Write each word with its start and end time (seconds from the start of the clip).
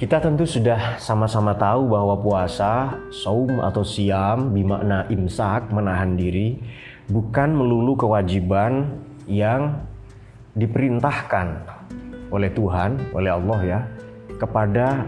Kita 0.00 0.16
tentu 0.16 0.48
sudah 0.48 0.96
sama-sama 0.96 1.52
tahu 1.52 1.92
bahwa 1.92 2.16
puasa, 2.16 2.96
saum 3.12 3.60
atau 3.60 3.84
siam 3.84 4.48
bermakna 4.48 5.04
imsak, 5.12 5.68
menahan 5.68 6.16
diri, 6.16 6.56
bukan 7.12 7.52
melulu 7.52 8.00
kewajiban 8.00 8.96
yang 9.28 9.76
diperintahkan 10.56 11.68
oleh 12.32 12.48
Tuhan, 12.48 13.12
oleh 13.12 13.28
Allah 13.28 13.60
ya, 13.60 13.80
kepada 14.40 15.04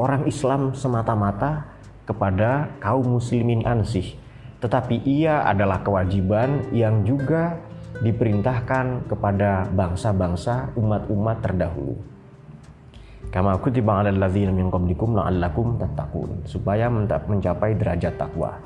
orang 0.00 0.24
Islam 0.24 0.72
semata-mata, 0.72 1.68
kepada 2.08 2.72
kaum 2.80 3.20
muslimin 3.20 3.60
ansih. 3.68 4.16
Tetapi 4.64 5.04
ia 5.04 5.44
adalah 5.44 5.84
kewajiban 5.84 6.72
yang 6.72 7.04
juga 7.04 7.60
diperintahkan 8.00 9.04
kepada 9.04 9.68
bangsa-bangsa 9.68 10.72
umat-umat 10.80 11.44
terdahulu. 11.44 12.13
Kama 13.32 13.56
kutiba 13.62 14.00
'alal 14.00 14.18
ladzina 14.20 14.52
min 14.52 14.68
qablikum 14.72 15.14
la'allakum 15.16 15.78
tattaqun. 15.80 16.44
Supaya 16.48 16.90
mencapai 16.90 17.78
derajat 17.78 18.18
takwa. 18.18 18.56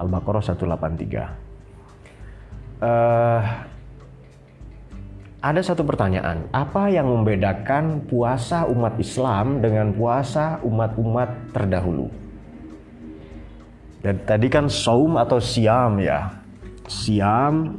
Al-Baqarah 0.00 0.42
183. 0.42 1.28
Uh, 2.80 3.42
ada 5.40 5.60
satu 5.64 5.84
pertanyaan, 5.88 6.44
apa 6.52 6.92
yang 6.92 7.08
membedakan 7.08 8.04
puasa 8.04 8.68
umat 8.68 9.00
Islam 9.00 9.64
dengan 9.64 9.88
puasa 9.96 10.60
umat-umat 10.60 11.56
terdahulu? 11.56 12.12
Dan 14.04 14.20
tadi 14.24 14.48
kan 14.52 14.68
saum 14.68 15.16
atau 15.16 15.40
siam 15.40 15.96
ya. 16.00 16.28
Siam 16.88 17.72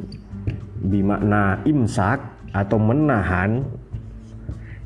bermakna 0.82 1.62
imsak 1.66 2.22
atau 2.50 2.78
menahan 2.82 3.62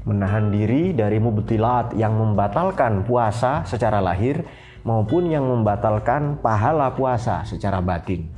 menahan 0.06 0.53
diri 0.53 0.94
dari 0.94 1.17
mubtilat 1.17 1.98
yang 1.98 2.14
membatalkan 2.14 3.02
puasa 3.03 3.66
secara 3.66 3.98
lahir 3.98 4.45
maupun 4.86 5.34
yang 5.34 5.44
membatalkan 5.50 6.38
pahala 6.39 6.94
puasa 6.94 7.42
secara 7.42 7.81
batin. 7.81 8.30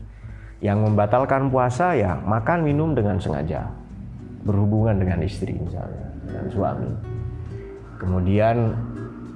Yang 0.64 0.90
membatalkan 0.90 1.54
puasa 1.54 1.94
ya 1.94 2.18
makan 2.18 2.66
minum 2.66 2.96
dengan 2.98 3.22
sengaja, 3.22 3.70
berhubungan 4.42 4.98
dengan 4.98 5.22
istri 5.22 5.54
misalnya, 5.54 6.08
dengan 6.26 6.46
suami. 6.50 6.92
Kemudian 8.00 8.58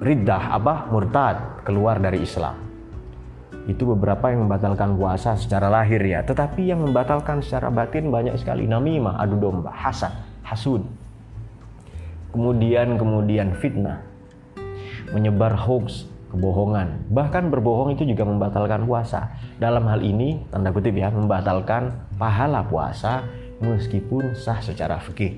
riddah 0.02 0.58
apa 0.58 0.90
murtad 0.90 1.62
keluar 1.68 2.02
dari 2.02 2.26
Islam. 2.26 2.58
Itu 3.70 3.94
beberapa 3.94 4.34
yang 4.34 4.50
membatalkan 4.50 4.98
puasa 4.98 5.38
secara 5.38 5.70
lahir 5.70 6.02
ya, 6.02 6.26
tetapi 6.26 6.74
yang 6.74 6.82
membatalkan 6.82 7.46
secara 7.46 7.70
batin 7.70 8.10
banyak 8.10 8.34
sekali 8.42 8.66
namimah, 8.66 9.22
adu 9.22 9.38
domba, 9.38 9.70
hasad, 9.70 10.10
hasud, 10.42 10.82
kemudian 12.32 12.96
kemudian 12.96 13.54
fitnah, 13.60 14.04
menyebar 15.12 15.54
hoax, 15.56 16.08
kebohongan, 16.32 17.12
bahkan 17.12 17.52
berbohong 17.52 17.94
itu 17.94 18.08
juga 18.08 18.24
membatalkan 18.24 18.88
puasa. 18.88 19.36
Dalam 19.60 19.84
hal 19.92 20.00
ini, 20.00 20.48
tanda 20.48 20.72
kutip 20.72 20.96
ya, 20.96 21.12
membatalkan 21.12 21.92
pahala 22.16 22.64
puasa 22.64 23.28
meskipun 23.60 24.34
sah 24.34 24.64
secara 24.64 24.98
fikih. 25.04 25.38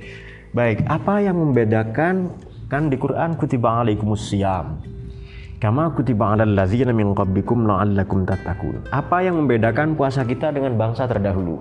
Baik, 0.53 0.85
apa 0.85 1.17
yang 1.17 1.41
membedakan 1.41 2.37
kan 2.69 2.87
di 2.87 2.97
Quran 3.01 3.33
kutiba 3.33 3.81
alaikumus 3.81 4.29
siyam. 4.29 4.77
Kama 5.57 5.95
kutiba 5.95 6.35
alal 6.35 6.53
ladzina 6.53 6.93
min 6.93 7.15
qablikum 7.15 7.65
la'allakum 7.65 8.27
tattaqun. 8.27 8.91
Apa 8.93 9.23
yang 9.25 9.39
membedakan 9.39 9.95
puasa 9.97 10.21
kita 10.27 10.51
dengan 10.53 10.75
bangsa 10.77 11.07
terdahulu? 11.09 11.57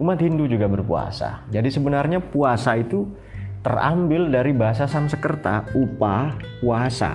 Umat 0.00 0.22
Hindu 0.22 0.48
juga 0.48 0.70
berpuasa. 0.70 1.44
Jadi 1.50 1.68
sebenarnya 1.68 2.22
puasa 2.22 2.78
itu 2.78 3.10
terambil 3.62 4.26
dari 4.26 4.50
bahasa 4.50 4.90
Sanskerta 4.90 5.70
upa 5.78 6.34
puasa. 6.58 7.14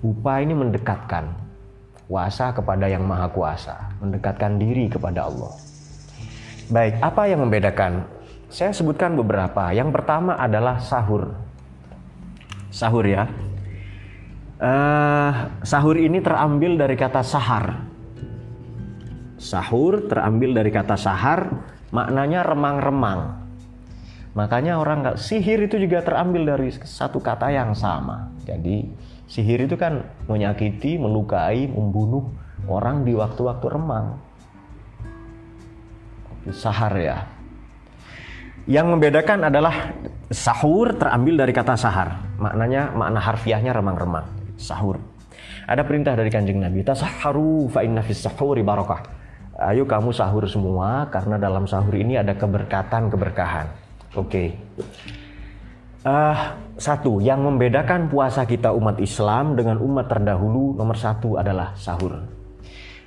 Upa 0.00 0.40
ini 0.40 0.56
mendekatkan 0.56 1.36
kuasa 2.08 2.56
kepada 2.56 2.88
yang 2.88 3.04
maha 3.04 3.28
kuasa, 3.28 3.92
mendekatkan 4.00 4.56
diri 4.56 4.88
kepada 4.88 5.28
Allah. 5.28 5.52
Baik, 6.72 6.96
apa 7.04 7.22
yang 7.28 7.44
membedakan? 7.44 8.08
Saya 8.48 8.72
sebutkan 8.72 9.12
beberapa. 9.12 9.68
Yang 9.76 9.92
pertama 10.00 10.40
adalah 10.40 10.80
sahur. 10.80 11.36
Sahur 12.72 13.04
ya. 13.04 13.28
Uh, 14.58 15.52
sahur 15.60 16.00
ini 16.00 16.24
terambil 16.24 16.80
dari 16.80 16.96
kata 16.96 17.20
sahar. 17.20 17.84
Sahur 19.36 20.08
terambil 20.08 20.56
dari 20.56 20.72
kata 20.72 20.96
sahar, 20.96 21.52
maknanya 21.92 22.42
remang-remang 22.48 23.37
Makanya 24.36 24.76
orang 24.76 25.04
nggak 25.04 25.18
sihir 25.20 25.64
itu 25.64 25.80
juga 25.80 26.04
terambil 26.04 26.44
dari 26.44 26.68
satu 26.72 27.22
kata 27.22 27.48
yang 27.48 27.72
sama. 27.72 28.32
Jadi 28.44 28.88
sihir 29.28 29.64
itu 29.64 29.76
kan 29.80 30.04
menyakiti, 30.28 31.00
melukai, 31.00 31.68
membunuh 31.68 32.28
orang 32.68 33.04
di 33.06 33.16
waktu-waktu 33.16 33.66
remang. 33.68 34.20
Sahar 36.48 36.96
ya. 36.96 37.28
Yang 38.68 38.86
membedakan 38.92 39.48
adalah 39.48 39.96
sahur 40.28 40.92
terambil 40.96 41.40
dari 41.40 41.52
kata 41.56 41.76
sahar. 41.76 42.20
Maknanya 42.36 42.92
makna 42.92 43.20
harfiahnya 43.20 43.72
remang-remang. 43.72 44.28
Sahur. 44.60 45.00
Ada 45.68 45.84
perintah 45.84 46.16
dari 46.16 46.32
kanjeng 46.32 46.60
Nabi, 46.60 46.80
tasaharu 46.80 47.68
fa 47.68 47.84
inna 47.84 48.00
fis 48.00 48.24
sahuri 48.24 48.64
barakah. 48.64 49.04
Ayo 49.58 49.84
kamu 49.84 50.14
sahur 50.14 50.46
semua 50.48 51.10
karena 51.12 51.36
dalam 51.36 51.68
sahur 51.68 51.92
ini 51.92 52.16
ada 52.16 52.32
keberkatan, 52.32 53.10
keberkahan. 53.12 53.87
Oke. 54.16 54.24
Okay. 54.24 54.48
Uh, 56.06 56.38
satu, 56.78 57.18
yang 57.18 57.42
membedakan 57.42 58.06
puasa 58.06 58.46
kita 58.46 58.70
umat 58.70 59.02
Islam 59.02 59.58
dengan 59.58 59.82
umat 59.82 60.06
terdahulu 60.06 60.78
nomor 60.78 60.94
satu 60.94 61.36
adalah 61.36 61.74
sahur. 61.74 62.22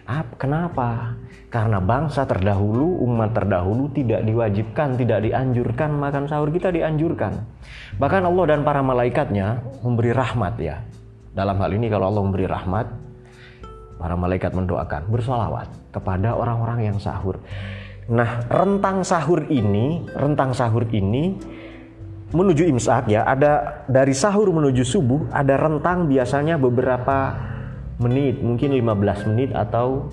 Ah, 0.06 0.28
kenapa? 0.36 1.16
Karena 1.48 1.80
bangsa 1.80 2.28
terdahulu, 2.28 3.00
umat 3.08 3.32
terdahulu 3.32 3.90
tidak 3.96 4.28
diwajibkan, 4.28 5.00
tidak 5.00 5.24
dianjurkan 5.24 5.90
makan 5.96 6.28
sahur 6.28 6.52
kita 6.52 6.68
dianjurkan. 6.68 7.48
Bahkan 7.96 8.22
Allah 8.28 8.46
dan 8.52 8.62
para 8.68 8.84
malaikatnya 8.84 9.64
memberi 9.80 10.12
rahmat 10.12 10.54
ya. 10.60 10.84
Dalam 11.32 11.56
hal 11.64 11.72
ini 11.72 11.88
kalau 11.88 12.12
Allah 12.12 12.24
memberi 12.28 12.44
rahmat, 12.44 12.86
para 13.96 14.16
malaikat 14.20 14.52
mendoakan 14.52 15.08
bersolawat 15.08 15.68
kepada 15.96 16.36
orang-orang 16.36 16.92
yang 16.92 16.98
sahur. 17.00 17.40
Nah, 18.10 18.50
rentang 18.50 19.06
sahur 19.06 19.46
ini, 19.52 20.02
rentang 20.18 20.58
sahur 20.58 20.90
ini 20.90 21.38
menuju 22.32 22.64
imsak 22.72 23.12
ya, 23.12 23.28
ada 23.28 23.84
dari 23.92 24.16
sahur 24.16 24.48
menuju 24.50 24.88
subuh 24.88 25.28
ada 25.36 25.60
rentang 25.60 26.08
biasanya 26.08 26.56
beberapa 26.56 27.36
menit, 28.02 28.42
mungkin 28.42 28.74
15 28.74 29.30
menit 29.30 29.50
atau 29.54 30.10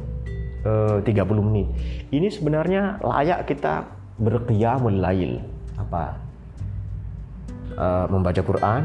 e, 0.66 1.00
eh, 1.00 1.24
30 1.24 1.40
menit. 1.40 1.66
Ini 2.12 2.28
sebenarnya 2.28 3.00
layak 3.00 3.48
kita 3.48 3.86
berqiyamul 4.20 4.98
lail. 5.00 5.40
Apa? 5.78 6.18
E, 7.72 7.86
membaca 8.12 8.42
Quran, 8.44 8.82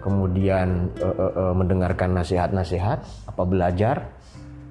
kemudian 0.00 0.88
e, 0.96 1.08
e, 1.10 1.26
e, 1.36 1.44
mendengarkan 1.52 2.16
nasihat-nasihat, 2.16 3.04
apa 3.28 3.42
belajar 3.44 4.08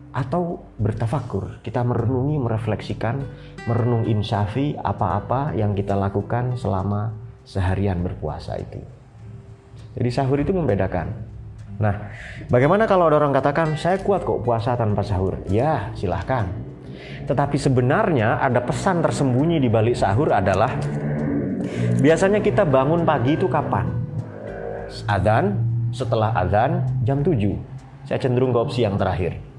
atau 0.10 0.66
bertafakur. 0.82 1.62
Kita 1.62 1.86
merenungi, 1.86 2.42
merefleksikan, 2.42 3.22
merenung 3.68 4.08
insafi 4.08 4.78
apa-apa 4.78 5.56
yang 5.58 5.76
kita 5.76 5.98
lakukan 5.98 6.56
selama 6.56 7.12
seharian 7.44 8.00
berpuasa 8.00 8.56
itu. 8.62 8.80
Jadi 9.98 10.10
sahur 10.14 10.38
itu 10.40 10.54
membedakan. 10.54 11.10
Nah, 11.80 12.12
bagaimana 12.52 12.86
kalau 12.86 13.08
ada 13.08 13.20
orang 13.24 13.32
katakan, 13.32 13.76
saya 13.80 13.98
kuat 14.04 14.28
kok 14.28 14.44
puasa 14.44 14.76
tanpa 14.76 15.02
sahur? 15.02 15.40
Ya, 15.48 15.92
silahkan. 15.96 16.48
Tetapi 17.26 17.56
sebenarnya 17.56 18.38
ada 18.40 18.60
pesan 18.60 19.00
tersembunyi 19.00 19.64
di 19.64 19.72
balik 19.72 19.96
sahur 19.96 20.36
adalah 20.36 20.76
biasanya 22.04 22.44
kita 22.44 22.68
bangun 22.68 23.08
pagi 23.08 23.40
itu 23.40 23.48
kapan? 23.48 23.88
Adzan, 25.08 25.56
setelah 25.96 26.36
adzan 26.36 26.84
jam 27.08 27.24
7. 27.24 27.56
Saya 28.06 28.20
cenderung 28.20 28.52
ke 28.52 28.60
opsi 28.60 28.84
yang 28.84 29.00
terakhir 29.00 29.50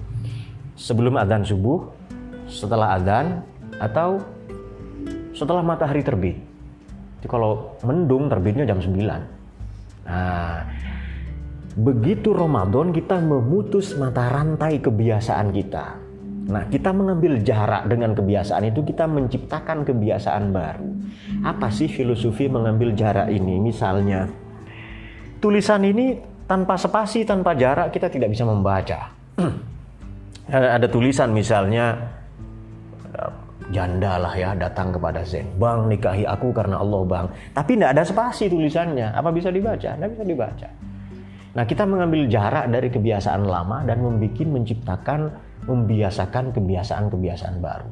sebelum 0.81 1.21
adzan 1.21 1.45
subuh, 1.45 1.93
setelah 2.49 2.97
adzan, 2.97 3.45
atau 3.81 4.21
setelah 5.33 5.65
matahari 5.65 6.05
terbit. 6.05 6.37
Jadi 7.21 7.29
kalau 7.29 7.81
mendung 7.81 8.29
terbitnya 8.29 8.69
jam 8.69 8.77
9. 8.77 8.97
Nah, 10.05 10.69
begitu 11.81 12.37
Ramadan 12.37 12.93
kita 12.93 13.17
memutus 13.21 13.97
mata 13.97 14.29
rantai 14.29 14.81
kebiasaan 14.85 15.49
kita. 15.49 15.97
Nah, 16.51 16.67
kita 16.67 16.91
mengambil 16.91 17.41
jarak 17.41 17.87
dengan 17.87 18.13
kebiasaan 18.13 18.69
itu 18.69 18.83
kita 18.83 19.07
menciptakan 19.07 19.87
kebiasaan 19.87 20.51
baru. 20.51 20.89
Apa 21.47 21.71
sih 21.71 21.87
filosofi 21.87 22.51
mengambil 22.51 22.93
jarak 22.93 23.31
ini? 23.31 23.63
Misalnya, 23.63 24.27
tulisan 25.39 25.87
ini 25.87 26.19
tanpa 26.51 26.75
spasi, 26.75 27.23
tanpa 27.23 27.55
jarak 27.55 27.95
kita 27.95 28.11
tidak 28.11 28.35
bisa 28.35 28.43
membaca. 28.43 29.15
ada 30.51 30.91
tulisan 30.91 31.31
misalnya 31.31 32.19
janda 33.71 34.19
lah 34.19 34.35
ya 34.35 34.53
datang 34.59 34.95
kepada 34.95 35.23
Zain. 35.23 35.47
Bang 35.57 35.87
nikahi 35.87 36.27
aku 36.27 36.51
karena 36.51 36.83
Allah 36.83 37.03
bang. 37.07 37.27
Tapi 37.55 37.79
tidak 37.79 37.91
ada 37.97 38.03
spasi 38.05 38.51
tulisannya. 38.51 39.15
Apa 39.15 39.31
bisa 39.31 39.49
dibaca? 39.49 39.97
Tidak 39.97 40.11
bisa 40.11 40.25
dibaca. 40.27 40.69
Nah 41.51 41.65
kita 41.67 41.83
mengambil 41.83 42.31
jarak 42.31 42.71
dari 42.71 42.89
kebiasaan 42.91 43.43
lama 43.43 43.83
dan 43.83 44.03
membuat 44.03 44.47
menciptakan 44.47 45.21
membiasakan 45.67 46.55
kebiasaan-kebiasaan 46.55 47.57
baru. 47.59 47.91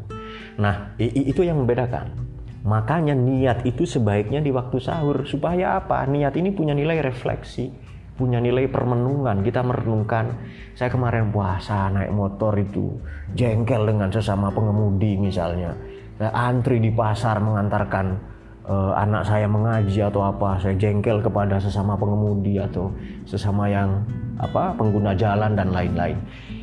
Nah 0.62 0.94
itu 0.98 1.42
yang 1.42 1.62
membedakan. 1.62 2.26
Makanya 2.66 3.14
niat 3.14 3.62
itu 3.64 3.86
sebaiknya 3.86 4.42
di 4.42 4.50
waktu 4.50 4.82
sahur 4.82 5.24
supaya 5.24 5.78
apa? 5.78 6.04
Niat 6.10 6.34
ini 6.36 6.50
punya 6.50 6.74
nilai 6.74 7.00
refleksi 7.00 7.70
punya 8.18 8.42
nilai 8.42 8.66
permenungan. 8.66 9.46
Kita 9.46 9.62
merenungkan, 9.62 10.34
saya 10.74 10.90
kemarin 10.90 11.30
puasa 11.30 11.86
naik 11.94 12.10
motor 12.10 12.58
itu 12.58 12.98
jengkel 13.38 13.86
dengan 13.86 14.10
sesama 14.10 14.50
pengemudi 14.50 15.14
misalnya. 15.14 15.72
Saya 16.18 16.34
antri 16.34 16.82
di 16.82 16.90
pasar 16.90 17.38
mengantarkan 17.38 18.18
uh, 18.66 18.92
anak 18.98 19.22
saya 19.22 19.46
mengaji 19.46 20.02
atau 20.02 20.26
apa, 20.26 20.58
saya 20.58 20.74
jengkel 20.74 21.22
kepada 21.22 21.62
sesama 21.62 21.94
pengemudi 21.94 22.58
atau 22.58 22.90
sesama 23.22 23.70
yang 23.70 24.02
apa 24.42 24.74
pengguna 24.74 25.14
jalan 25.14 25.54
dan 25.54 25.70
lain-lain. 25.70 26.18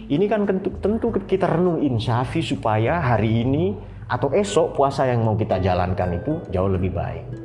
Ini 0.05 0.25
kan 0.27 0.45
tentu, 0.45 1.07
kita 1.23 1.49
renung 1.49 1.81
insafi 1.81 2.43
supaya 2.43 2.99
hari 2.99 3.47
ini 3.47 3.73
atau 4.05 4.29
esok 4.29 4.77
puasa 4.77 5.09
yang 5.09 5.25
mau 5.25 5.33
kita 5.33 5.57
jalankan 5.57 6.19
itu 6.19 6.37
jauh 6.53 6.69
lebih 6.69 6.93
baik. 6.93 7.44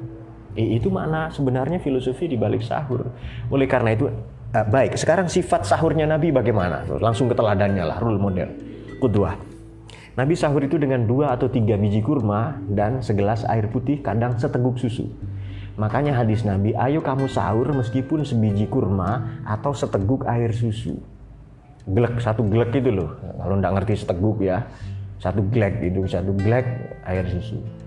Itu 0.58 0.90
makna 0.90 1.30
sebenarnya 1.30 1.78
filosofi 1.78 2.26
di 2.26 2.34
balik 2.34 2.66
sahur. 2.66 3.06
Oleh 3.50 3.70
karena 3.70 3.94
itu, 3.94 4.10
uh, 4.10 4.66
baik. 4.66 4.98
Sekarang 4.98 5.30
sifat 5.30 5.62
sahurnya 5.62 6.10
Nabi 6.10 6.34
bagaimana? 6.34 6.82
Langsung 6.98 7.30
ke 7.30 7.34
teladannya 7.38 7.84
lah, 7.86 7.98
rule 8.02 8.18
model. 8.18 8.50
Kedua, 8.98 9.30
Nabi 10.18 10.34
sahur 10.34 10.60
itu 10.66 10.76
dengan 10.76 11.06
dua 11.06 11.32
atau 11.38 11.46
tiga 11.46 11.78
biji 11.78 12.02
kurma 12.02 12.58
dan 12.66 13.00
segelas 13.00 13.46
air 13.46 13.70
putih, 13.70 14.02
kadang 14.02 14.34
seteguk 14.36 14.76
susu. 14.76 15.06
Makanya 15.78 16.18
hadis 16.18 16.42
Nabi, 16.42 16.74
ayo 16.76 17.00
kamu 17.00 17.30
sahur 17.30 17.70
meskipun 17.72 18.26
sebiji 18.26 18.66
kurma 18.66 19.40
atau 19.46 19.70
seteguk 19.72 20.26
air 20.26 20.50
susu. 20.50 20.98
Glek, 21.88 22.20
satu 22.20 22.44
glek 22.44 22.74
itu 22.76 22.92
loh. 22.92 23.16
Kalau 23.16 23.56
nggak 23.56 23.72
ngerti 23.80 24.04
seteguk 24.04 24.44
ya, 24.44 24.68
satu 25.16 25.40
glek 25.48 25.80
itu, 25.80 26.04
satu 26.04 26.36
glek 26.36 26.66
air 27.06 27.24
susu 27.30 27.79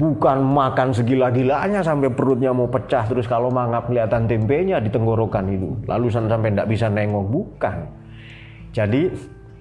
bukan 0.00 0.40
makan 0.40 0.96
segila-gilanya 0.96 1.84
sampai 1.84 2.08
perutnya 2.08 2.56
mau 2.56 2.72
pecah 2.72 3.04
terus 3.04 3.28
kalau 3.28 3.52
mangap 3.52 3.92
kelihatan 3.92 4.24
tempenya 4.24 4.80
di 4.80 4.88
tenggorokan 4.88 5.44
itu. 5.52 5.76
Lalu 5.84 6.08
sampai 6.08 6.56
tidak 6.56 6.68
bisa 6.72 6.88
nengok. 6.88 7.26
Bukan. 7.28 7.76
Jadi 8.72 9.12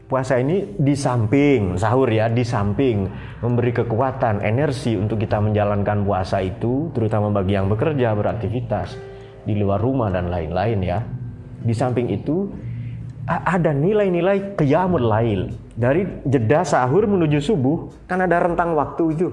puasa 0.08 0.40
ini 0.40 0.80
di 0.80 0.96
samping 0.96 1.76
sahur 1.76 2.08
ya 2.08 2.32
di 2.32 2.42
samping 2.48 3.06
memberi 3.44 3.76
kekuatan 3.76 4.40
energi 4.40 4.96
untuk 4.96 5.20
kita 5.20 5.44
menjalankan 5.44 6.08
puasa 6.08 6.40
itu 6.40 6.90
terutama 6.96 7.30
bagi 7.30 7.60
yang 7.60 7.68
bekerja 7.68 8.16
beraktivitas 8.16 8.96
di 9.44 9.60
luar 9.60 9.84
rumah 9.84 10.08
dan 10.08 10.32
lain-lain 10.32 10.80
ya. 10.80 11.04
Di 11.60 11.76
samping 11.76 12.16
itu 12.16 12.48
ada 13.28 13.76
nilai-nilai 13.76 14.56
qiyamul 14.56 15.04
lail. 15.04 15.52
Dari 15.76 16.24
jeda 16.24 16.64
sahur 16.64 17.04
menuju 17.12 17.44
subuh 17.44 18.08
kan 18.08 18.24
ada 18.24 18.40
rentang 18.40 18.72
waktu 18.80 19.04
itu 19.20 19.28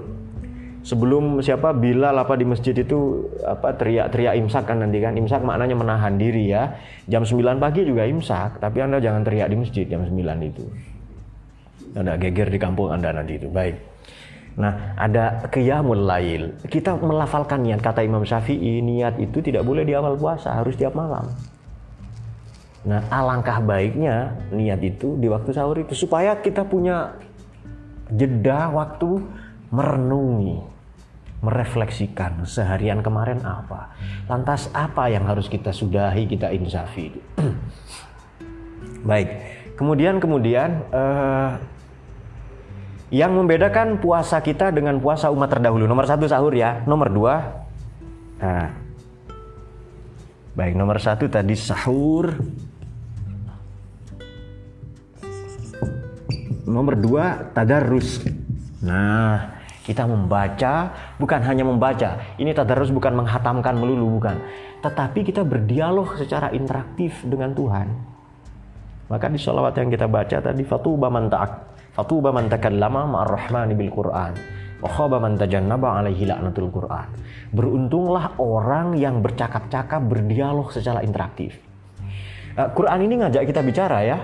sebelum 0.83 1.39
siapa 1.41 1.73
Bilal 1.73 2.13
apa 2.17 2.33
di 2.37 2.45
masjid 2.45 2.73
itu 2.73 3.29
apa 3.45 3.73
teriak-teriak 3.77 4.37
imsak 4.41 4.69
kan 4.69 4.81
nanti 4.81 4.99
kan. 5.01 5.13
Imsak 5.17 5.41
maknanya 5.41 5.75
menahan 5.77 6.17
diri 6.17 6.51
ya. 6.51 6.77
Jam 7.09 7.23
9 7.25 7.57
pagi 7.57 7.87
juga 7.87 8.05
imsak 8.05 8.61
tapi 8.61 8.83
anda 8.83 9.01
jangan 9.01 9.25
teriak 9.25 9.47
di 9.49 9.57
masjid 9.57 9.85
jam 9.87 10.03
9 10.03 10.13
itu. 10.43 10.65
Anda 11.97 12.19
geger 12.19 12.51
di 12.51 12.59
kampung 12.61 12.93
anda 12.93 13.09
nanti 13.09 13.41
itu. 13.41 13.47
Baik. 13.49 13.77
Nah 14.57 14.97
ada 14.97 15.45
qiyamul 15.53 16.03
lail. 16.05 16.57
Kita 16.65 16.97
melafalkan 16.97 17.61
niat. 17.61 17.79
Kata 17.79 18.01
Imam 18.01 18.25
Syafi'i 18.25 18.81
niat 18.81 19.21
itu 19.21 19.37
tidak 19.39 19.61
boleh 19.63 19.85
di 19.85 19.93
awal 19.93 20.17
puasa 20.17 20.57
harus 20.57 20.73
tiap 20.73 20.97
malam. 20.97 21.29
Nah 22.87 23.05
alangkah 23.13 23.61
baiknya 23.61 24.33
niat 24.49 24.81
itu 24.81 25.13
di 25.21 25.29
waktu 25.29 25.53
sahur 25.53 25.77
itu. 25.77 25.93
Supaya 25.93 26.41
kita 26.41 26.65
punya 26.65 27.13
jeda 28.09 28.71
waktu 28.71 29.19
merenungi 29.69 30.77
merefleksikan 31.37 32.43
seharian 32.49 33.05
kemarin 33.05 33.45
apa. 33.45 33.93
Lantas 34.25 34.73
apa 34.73 35.05
yang 35.09 35.29
harus 35.29 35.45
kita 35.45 35.69
sudahi, 35.69 36.25
kita 36.25 36.49
insafi. 36.49 37.13
Baik. 39.09 39.29
Kemudian 39.77 40.17
kemudian 40.17 40.81
uh, 40.89 41.61
yang 43.13 43.37
membedakan 43.37 44.01
puasa 44.01 44.41
kita 44.41 44.73
dengan 44.73 44.97
puasa 44.97 45.29
umat 45.29 45.53
terdahulu. 45.53 45.85
Nomor 45.85 46.09
satu 46.09 46.25
sahur 46.25 46.51
ya. 46.57 46.81
Nomor 46.89 47.13
dua. 47.13 47.35
Nah, 48.37 48.69
baik 50.57 50.73
nomor 50.73 50.97
satu 50.97 51.29
tadi 51.29 51.53
sahur. 51.53 52.33
Nomor 56.65 56.97
dua 56.97 57.47
tadarus. 57.53 58.25
Nah, 58.81 59.56
kita 59.87 60.03
membaca, 60.03 60.91
bukan 61.15 61.39
hanya 61.47 61.63
membaca. 61.63 62.19
Ini 62.35 62.51
tadarus 62.51 62.91
bukan 62.91 63.15
menghatamkan 63.23 63.79
melulu, 63.79 64.19
bukan. 64.19 64.35
Tetapi 64.83 65.23
kita 65.23 65.47
berdialog 65.47 66.19
secara 66.19 66.51
interaktif 66.51 67.23
dengan 67.23 67.55
Tuhan. 67.55 67.87
Maka 69.07 69.31
di 69.31 69.39
sholawat 69.39 69.79
yang 69.79 69.87
kita 69.87 70.11
baca 70.11 70.43
tadi 70.43 70.67
fatuba 70.67 71.07
man 71.07 71.31
ta'ak 71.31 71.51
fatuba 71.95 72.35
man 72.35 72.51
takallama 72.51 73.07
ma'ar 73.07 73.39
rahmani 73.39 73.71
bil 73.71 73.87
Qur'an 73.87 74.35
alaihi 74.83 76.27
Qur'an. 76.69 77.07
Beruntunglah 77.55 78.37
orang 78.37 78.99
yang 78.99 79.23
bercakap-cakap 79.23 80.03
berdialog 80.05 80.69
secara 80.69 81.01
interaktif. 81.01 81.57
Uh, 82.59 82.69
Quran 82.75 82.99
ini 83.07 83.23
ngajak 83.23 83.47
kita 83.47 83.61
bicara 83.63 84.03
ya. 84.05 84.17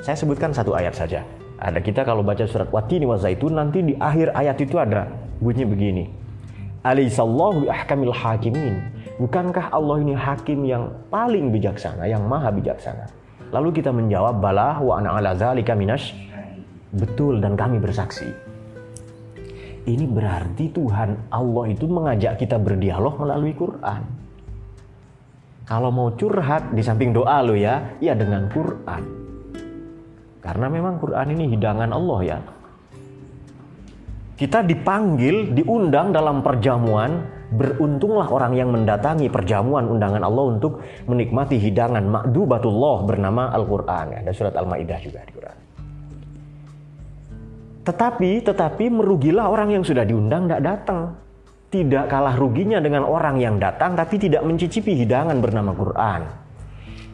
Saya 0.00 0.14
sebutkan 0.14 0.54
satu 0.54 0.72
ayat 0.78 0.94
saja. 0.94 1.26
Ada 1.58 1.82
kita 1.82 2.06
kalau 2.06 2.22
baca 2.22 2.46
surat 2.46 2.70
Watini 2.70 3.02
wa 3.02 3.18
Zaitun 3.18 3.58
nanti 3.58 3.82
di 3.82 3.94
akhir 3.98 4.30
ayat 4.30 4.62
itu 4.62 4.78
ada 4.78 5.10
bunyi 5.42 5.66
begini. 5.66 6.04
Alaihissallahu 6.86 7.66
ahkamil 7.66 8.14
hakimin. 8.14 8.78
Bukankah 9.18 9.74
Allah 9.74 9.98
ini 9.98 10.14
hakim 10.14 10.62
yang 10.62 10.94
paling 11.10 11.50
bijaksana, 11.50 12.06
yang 12.06 12.22
maha 12.30 12.54
bijaksana? 12.54 13.10
Lalu 13.50 13.82
kita 13.82 13.90
menjawab 13.90 14.38
bala 14.38 14.78
wa 14.78 15.02
ana 15.02 15.18
ala 15.18 15.34
zalika 15.34 15.74
minas. 15.74 16.14
Betul 16.94 17.42
dan 17.42 17.58
kami 17.58 17.82
bersaksi. 17.82 18.30
Ini 19.88 20.06
berarti 20.06 20.70
Tuhan 20.70 21.32
Allah 21.34 21.64
itu 21.66 21.90
mengajak 21.90 22.38
kita 22.38 22.60
berdialog 22.62 23.18
melalui 23.18 23.56
Quran. 23.58 24.06
Kalau 25.66 25.90
mau 25.90 26.14
curhat 26.14 26.70
di 26.70 26.80
samping 26.80 27.10
doa 27.10 27.42
lo 27.42 27.58
ya, 27.58 27.98
ya 27.98 28.14
dengan 28.14 28.46
Quran. 28.48 29.27
Karena 30.38 30.66
memang 30.70 31.02
Quran 31.02 31.26
ini 31.34 31.44
hidangan 31.52 31.90
Allah 31.90 32.20
ya. 32.22 32.38
Kita 34.38 34.62
dipanggil, 34.62 35.50
diundang 35.50 36.14
dalam 36.14 36.46
perjamuan, 36.46 37.26
beruntunglah 37.50 38.30
orang 38.30 38.54
yang 38.54 38.70
mendatangi 38.70 39.26
perjamuan 39.26 39.90
undangan 39.90 40.22
Allah 40.22 40.44
untuk 40.54 40.78
menikmati 41.10 41.58
hidangan 41.58 42.06
makdubatullah 42.06 43.02
bernama 43.02 43.50
Al-Quran. 43.50 44.22
Ada 44.22 44.30
surat 44.30 44.54
Al-Ma'idah 44.54 44.98
juga 45.02 45.26
di 45.26 45.32
Quran. 45.34 45.58
Tetapi, 47.88 48.30
tetapi 48.44 48.84
merugilah 48.92 49.48
orang 49.48 49.74
yang 49.74 49.82
sudah 49.82 50.04
diundang 50.04 50.46
tidak 50.46 50.62
datang. 50.62 51.02
Tidak 51.68 52.08
kalah 52.08 52.32
ruginya 52.32 52.80
dengan 52.80 53.04
orang 53.04 53.36
yang 53.42 53.60
datang 53.60 53.92
tapi 53.92 54.16
tidak 54.16 54.40
mencicipi 54.40 54.96
hidangan 55.04 55.36
bernama 55.36 55.76
Quran. 55.76 56.47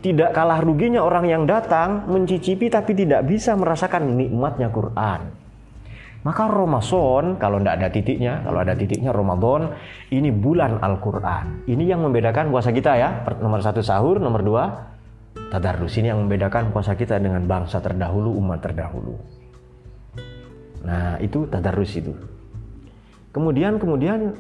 Tidak 0.05 0.37
kalah 0.37 0.61
ruginya 0.61 1.01
orang 1.01 1.25
yang 1.25 1.43
datang 1.49 2.05
mencicipi 2.13 2.69
tapi 2.69 2.93
tidak 2.93 3.25
bisa 3.25 3.57
merasakan 3.57 4.13
nikmatnya 4.13 4.69
Quran. 4.69 5.33
Maka 6.25 6.45
Ramadan, 6.49 7.37
kalau 7.41 7.61
tidak 7.61 7.75
ada 7.81 7.89
titiknya, 7.89 8.41
kalau 8.45 8.61
ada 8.61 8.77
titiknya 8.77 9.13
Ramadan, 9.13 9.77
ini 10.13 10.29
bulan 10.33 10.81
Al-Quran. 10.81 11.69
Ini 11.69 11.85
yang 11.97 12.05
membedakan 12.05 12.49
puasa 12.49 12.73
kita 12.73 12.97
ya. 12.97 13.25
Nomor 13.41 13.61
satu 13.65 13.81
sahur, 13.81 14.21
nomor 14.21 14.45
dua 14.45 14.93
tadarus. 15.53 15.97
Ini 16.01 16.13
yang 16.13 16.25
membedakan 16.25 16.73
puasa 16.73 16.97
kita 16.97 17.21
dengan 17.21 17.45
bangsa 17.45 17.81
terdahulu, 17.81 18.33
umat 18.41 18.61
terdahulu. 18.61 19.17
Nah 20.85 21.17
itu 21.21 21.49
tadarus 21.49 21.93
itu. 21.97 22.13
Kemudian, 23.33 23.77
kemudian 23.77 24.37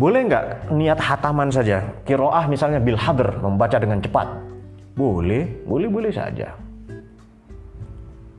boleh 0.00 0.20
nggak 0.24 0.72
niat 0.72 0.96
hataman 0.96 1.52
saja? 1.52 1.84
Kiroah 2.08 2.48
misalnya 2.48 2.80
bil 2.80 2.96
hadr, 2.96 3.36
membaca 3.44 3.76
dengan 3.76 4.00
cepat. 4.00 4.24
Boleh, 4.96 5.44
boleh-boleh 5.68 6.08
saja. 6.08 6.56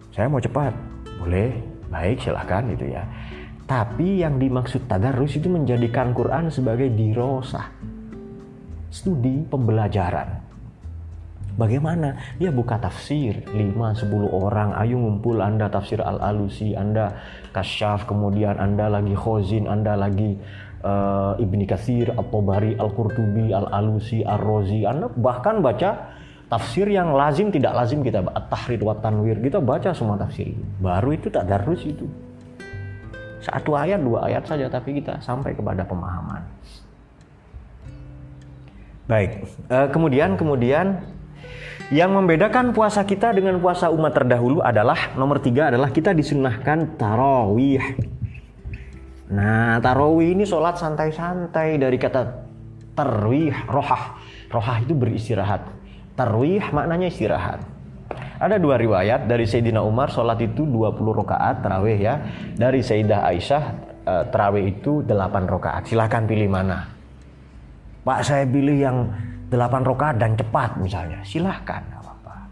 Saya 0.09 0.25
mau 0.25 0.41
cepat. 0.41 0.73
Boleh, 1.21 1.53
baik 1.93 2.17
silahkan 2.17 2.65
gitu 2.73 2.89
ya. 2.89 3.05
Tapi 3.69 4.25
yang 4.25 4.41
dimaksud 4.41 4.89
tadarus 4.89 5.37
itu 5.37 5.47
menjadikan 5.47 6.17
Quran 6.17 6.49
sebagai 6.49 6.89
dirosah. 6.89 7.69
Studi 8.89 9.45
pembelajaran. 9.45 10.41
Bagaimana? 11.55 12.35
Dia 12.41 12.49
buka 12.49 12.81
tafsir 12.81 13.43
5-10 13.53 14.27
orang, 14.33 14.73
ayo 14.81 14.97
ngumpul 14.97 15.39
Anda 15.39 15.69
tafsir 15.69 16.01
Al-Alusi, 16.01 16.73
Anda 16.73 17.11
Kasyaf, 17.53 18.07
kemudian 18.07 18.57
Anda 18.57 18.87
lagi 18.87 19.13
Khozin, 19.15 19.67
Anda 19.67 19.99
lagi 19.99 20.39
uh, 20.81 21.37
Ibni 21.37 21.65
Kathir, 21.65 22.11
At-Tabari, 22.13 22.75
Al-Qurtubi, 22.77 23.53
Al-Alusi, 23.53 24.25
Ar-Razi. 24.25 24.85
Anda 24.85 25.07
bahkan 25.09 25.61
baca 25.61 26.13
tafsir 26.51 26.89
yang 26.91 27.15
lazim 27.15 27.47
tidak 27.47 27.71
lazim 27.71 28.03
kita 28.03 28.21
At-Tahrir 28.27 28.81
wa 28.83 28.97
Tanwir, 28.99 29.39
kita 29.39 29.63
baca 29.63 29.95
semua 29.95 30.19
tafsir 30.19 30.51
itu. 30.51 30.63
Baru 30.83 31.15
itu 31.15 31.31
tak 31.31 31.47
darus 31.47 31.81
itu. 31.87 32.05
Satu 33.41 33.73
ayat, 33.73 34.03
dua 34.03 34.29
ayat 34.29 34.45
saja 34.45 34.69
tapi 34.69 35.01
kita 35.01 35.17
sampai 35.23 35.57
kepada 35.57 35.81
pemahaman. 35.81 36.45
Baik, 39.09 39.43
uh, 39.71 39.89
kemudian 39.89 40.37
kemudian 40.37 41.01
yang 41.91 42.15
membedakan 42.15 42.71
puasa 42.71 43.03
kita 43.03 43.35
dengan 43.35 43.59
puasa 43.59 43.91
umat 43.91 44.15
terdahulu 44.15 44.63
adalah 44.63 45.11
nomor 45.19 45.43
tiga 45.43 45.67
adalah 45.67 45.91
kita 45.91 46.15
disunahkan 46.15 46.95
tarawih. 46.95 47.83
Nah, 49.31 49.79
tarawih 49.79 50.35
ini 50.35 50.43
sholat 50.43 50.75
santai-santai 50.75 51.79
dari 51.79 51.95
kata 51.95 52.21
tarwih, 52.91 53.55
rohah. 53.71 54.19
Rohah 54.51 54.77
itu 54.83 54.91
beristirahat. 54.91 55.63
Tarwih 56.19 56.59
maknanya 56.75 57.07
istirahat. 57.07 57.63
Ada 58.41 58.59
dua 58.59 58.75
riwayat 58.75 59.31
dari 59.31 59.47
Sayyidina 59.47 59.79
Umar 59.79 60.11
sholat 60.11 60.41
itu 60.43 60.67
20 60.67 60.99
rakaat 61.23 61.63
tarawih 61.63 61.95
ya. 61.95 62.19
Dari 62.59 62.83
Sayyidah 62.83 63.23
Aisyah 63.31 63.63
eh, 64.03 64.23
tarawih 64.27 64.67
itu 64.67 64.99
8 65.07 65.47
rakaat. 65.47 65.87
Silahkan 65.87 66.27
pilih 66.27 66.51
mana. 66.51 66.91
Pak 68.01 68.19
saya 68.25 68.43
pilih 68.49 68.75
yang 68.81 68.97
delapan 69.47 69.85
rokaat 69.85 70.15
dan 70.17 70.33
cepat 70.33 70.73
misalnya, 70.81 71.21
silahkan, 71.21 71.85
apa-apa. 72.01 72.49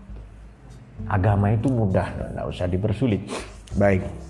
Agama 1.10 1.50
itu 1.50 1.72
mudah, 1.74 2.06
nggak 2.38 2.46
usah 2.46 2.70
dipersulit. 2.70 3.26
Baik. 3.74 4.29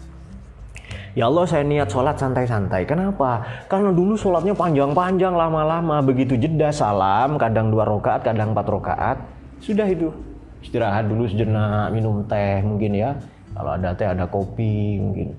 Ya 1.17 1.25
Allah 1.25 1.45
saya 1.49 1.65
niat 1.65 1.89
sholat 1.89 2.17
santai-santai. 2.17 2.85
Kenapa? 2.85 3.41
Karena 3.65 3.89
dulu 3.89 4.13
sholatnya 4.13 4.53
panjang-panjang, 4.53 5.33
lama-lama. 5.33 6.01
Begitu 6.05 6.37
jeda 6.37 6.69
salam, 6.69 7.37
kadang 7.41 7.73
dua 7.73 7.85
rokaat, 7.85 8.21
kadang 8.21 8.53
empat 8.53 8.67
rokaat. 8.69 9.17
Sudah 9.61 9.89
itu. 9.89 10.13
Istirahat 10.59 11.07
dulu 11.07 11.25
sejenak, 11.25 11.89
minum 11.95 12.21
teh 12.27 12.61
mungkin 12.61 12.91
ya. 12.93 13.15
Kalau 13.55 13.71
ada 13.73 13.89
teh, 13.95 14.05
ada 14.05 14.29
kopi 14.29 15.01
mungkin. 15.01 15.33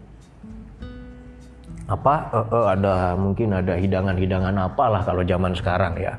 Apa? 1.86 2.14
E 2.34 2.40
-e, 2.40 2.60
ada 2.78 2.94
mungkin 3.18 3.48
ada 3.54 3.74
hidangan-hidangan 3.74 4.54
apalah 4.58 5.02
kalau 5.02 5.22
zaman 5.26 5.54
sekarang 5.54 5.98
ya 5.98 6.14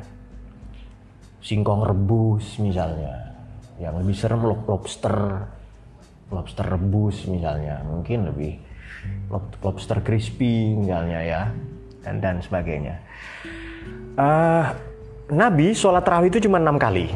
singkong 1.42 1.82
rebus 1.82 2.62
misalnya 2.62 3.34
yang 3.82 3.98
lebih 3.98 4.14
serem 4.14 4.46
lobster 4.46 5.42
lobster 6.30 6.66
rebus 6.70 7.26
misalnya 7.26 7.82
mungkin 7.82 8.30
lebih 8.30 8.62
lobster 9.64 10.04
crispy 10.04 10.76
misalnya 10.76 11.20
ya 11.24 11.42
dan 12.04 12.20
dan 12.20 12.36
sebagainya. 12.42 13.00
Uh, 14.20 14.66
Nabi 15.32 15.72
sholat 15.72 16.04
tarawih 16.04 16.28
itu 16.28 16.44
cuma 16.44 16.60
enam 16.60 16.76
kali. 16.76 17.08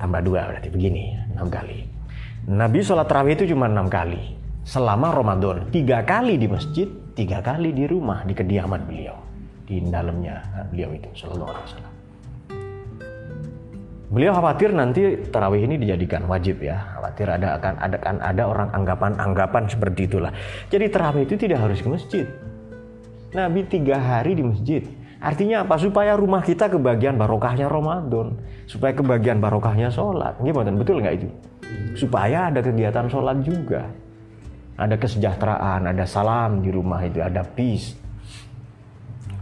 Tambah 0.00 0.20
dua 0.26 0.50
berarti 0.50 0.68
begini 0.68 1.14
enam 1.36 1.46
kali. 1.46 1.86
Nabi 2.50 2.82
sholat 2.82 3.06
tarawih 3.06 3.38
itu 3.38 3.54
cuma 3.54 3.70
enam 3.70 3.86
kali. 3.86 4.36
Selama 4.64 5.12
Ramadan 5.12 5.68
tiga 5.68 6.02
kali 6.02 6.40
di 6.40 6.48
masjid 6.48 6.88
tiga 7.14 7.44
kali 7.44 7.70
di 7.70 7.84
rumah 7.86 8.24
di 8.26 8.34
kediaman 8.34 8.82
beliau. 8.88 9.16
Di 9.64 9.80
dalamnya 9.80 10.44
beliau 10.68 10.92
itu 10.92 11.08
Shallallahu 11.16 11.48
Alaihi 11.48 11.66
Wasallam 11.72 11.93
Beliau 14.12 14.36
khawatir 14.36 14.70
nanti 14.76 15.16
tarawih 15.32 15.64
ini 15.64 15.80
dijadikan 15.80 16.28
wajib 16.28 16.60
ya. 16.60 16.96
Khawatir 16.98 17.26
ada 17.28 17.56
akan 17.56 17.74
ada 17.80 17.96
kan 17.96 18.16
ada 18.20 18.42
orang 18.44 18.68
anggapan-anggapan 18.76 19.64
seperti 19.66 20.06
itulah. 20.06 20.32
Jadi 20.68 20.84
tarawih 20.92 21.24
itu 21.24 21.34
tidak 21.40 21.64
harus 21.64 21.80
ke 21.80 21.88
masjid. 21.88 22.26
Nabi 23.34 23.66
tiga 23.66 23.98
hari 23.98 24.38
di 24.38 24.44
masjid. 24.44 24.82
Artinya 25.24 25.64
apa? 25.64 25.80
Supaya 25.80 26.14
rumah 26.20 26.44
kita 26.44 26.68
kebagian 26.68 27.16
barokahnya 27.16 27.66
Ramadan. 27.66 28.36
Supaya 28.68 28.92
kebagian 28.92 29.40
barokahnya 29.40 29.88
sholat. 29.88 30.36
Gimana? 30.38 30.68
Betul 30.76 31.00
nggak 31.00 31.14
itu? 31.16 31.28
Supaya 31.96 32.52
ada 32.52 32.60
kegiatan 32.60 33.08
sholat 33.08 33.40
juga. 33.40 33.88
Ada 34.74 35.00
kesejahteraan, 35.00 35.86
ada 35.86 36.04
salam 36.04 36.60
di 36.60 36.68
rumah 36.68 36.98
itu, 37.06 37.22
ada 37.22 37.40
peace. 37.46 37.94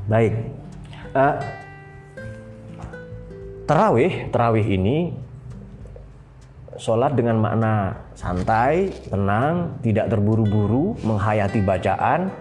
Baik. 0.06 0.38
Uh, 1.16 1.40
Terawih, 3.62 4.28
terawih 4.34 4.66
ini 4.66 5.14
sholat 6.74 7.14
dengan 7.14 7.38
makna 7.38 8.04
santai, 8.18 8.90
tenang, 9.06 9.78
tidak 9.86 10.10
terburu-buru, 10.10 10.98
menghayati 11.06 11.62
bacaan, 11.62 12.32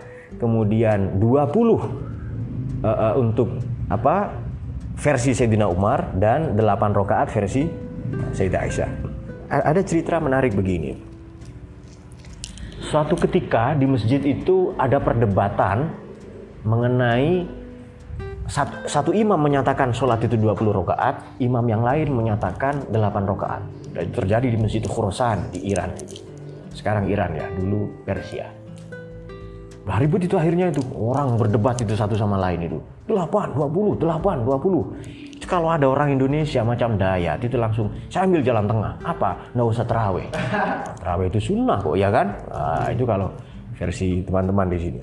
kemudian 0.42 1.22
20 1.22 1.22
uh, 1.22 1.78
uh, 2.88 3.13
untuk 3.22 3.62
apa 3.92 4.34
versi 4.98 5.38
Sayyidina 5.38 5.70
Umar 5.70 6.16
dan 6.18 6.58
8 6.58 6.98
rakaat 6.98 7.30
versi 7.30 7.70
Sayyidah 8.34 8.62
Aisyah. 8.66 8.90
Ada 9.51 9.82
cerita 9.84 10.18
menarik 10.18 10.56
begini. 10.56 10.96
Suatu 12.82 13.16
ketika 13.20 13.75
di 13.75 13.88
masjid 13.88 14.20
itu 14.24 14.75
ada 14.75 15.00
perdebatan 15.00 15.92
mengenai 16.63 17.61
satu, 18.51 19.15
imam 19.15 19.39
menyatakan 19.39 19.96
sholat 19.96 20.20
itu 20.27 20.36
20 20.36 20.75
rakaat, 20.84 21.39
imam 21.39 21.63
yang 21.63 21.88
lain 21.88 22.12
menyatakan 22.12 22.84
8 22.91 23.24
rakaat. 23.24 23.63
Dan 23.96 24.12
itu 24.12 24.13
terjadi 24.20 24.48
di 24.51 24.58
Masjid 24.60 24.84
Khurasan 24.84 25.55
di 25.55 25.72
Iran. 25.72 25.96
Sekarang 26.75 27.08
Iran 27.08 27.31
ya, 27.31 27.48
dulu 27.55 27.88
Persia. 28.03 28.51
Nah, 29.88 29.98
ribut 29.98 30.20
itu 30.22 30.36
akhirnya 30.36 30.67
itu 30.67 30.84
orang 31.00 31.39
berdebat 31.39 31.79
itu 31.79 31.96
satu 31.96 32.13
sama 32.20 32.36
lain 32.36 32.67
itu. 32.67 32.79
8, 33.08 33.55
20, 33.55 33.96
8, 33.98 34.43
20. 34.43 35.48
Kalau 35.48 35.67
ada 35.67 35.84
orang 35.89 36.15
Indonesia 36.15 36.62
macam 36.63 36.96
Dayat 36.96 37.41
itu 37.43 37.60
langsung 37.60 37.91
saya 38.08 38.24
ambil 38.29 38.39
jalan 38.46 38.67
tengah. 38.67 38.93
Apa? 39.03 39.31
Nggak 39.51 39.67
usah 39.67 39.86
terawih. 39.88 40.27
Terawih 41.01 41.27
itu 41.27 41.39
sunnah 41.51 41.79
kok 41.81 41.96
ya 41.98 42.08
kan? 42.08 42.27
Nah, 42.51 42.88
itu 42.88 43.03
kalau 43.03 43.27
versi 43.75 44.24
teman-teman 44.24 44.67
di 44.72 44.79
sini. 44.79 45.01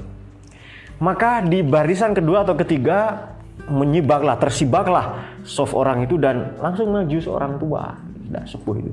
Maka 0.98 1.42
di 1.44 1.60
barisan 1.62 2.16
kedua 2.16 2.48
atau 2.48 2.56
ketiga 2.56 3.34
menyibaklah, 3.66 4.38
tersibaklah 4.38 5.34
soft 5.42 5.74
orang 5.74 6.06
itu 6.06 6.14
dan 6.14 6.54
langsung 6.62 6.94
maju 6.94 7.18
seorang 7.18 7.58
tua, 7.58 7.98
sudah 7.98 8.44
sepuh 8.46 8.76
itu. 8.78 8.92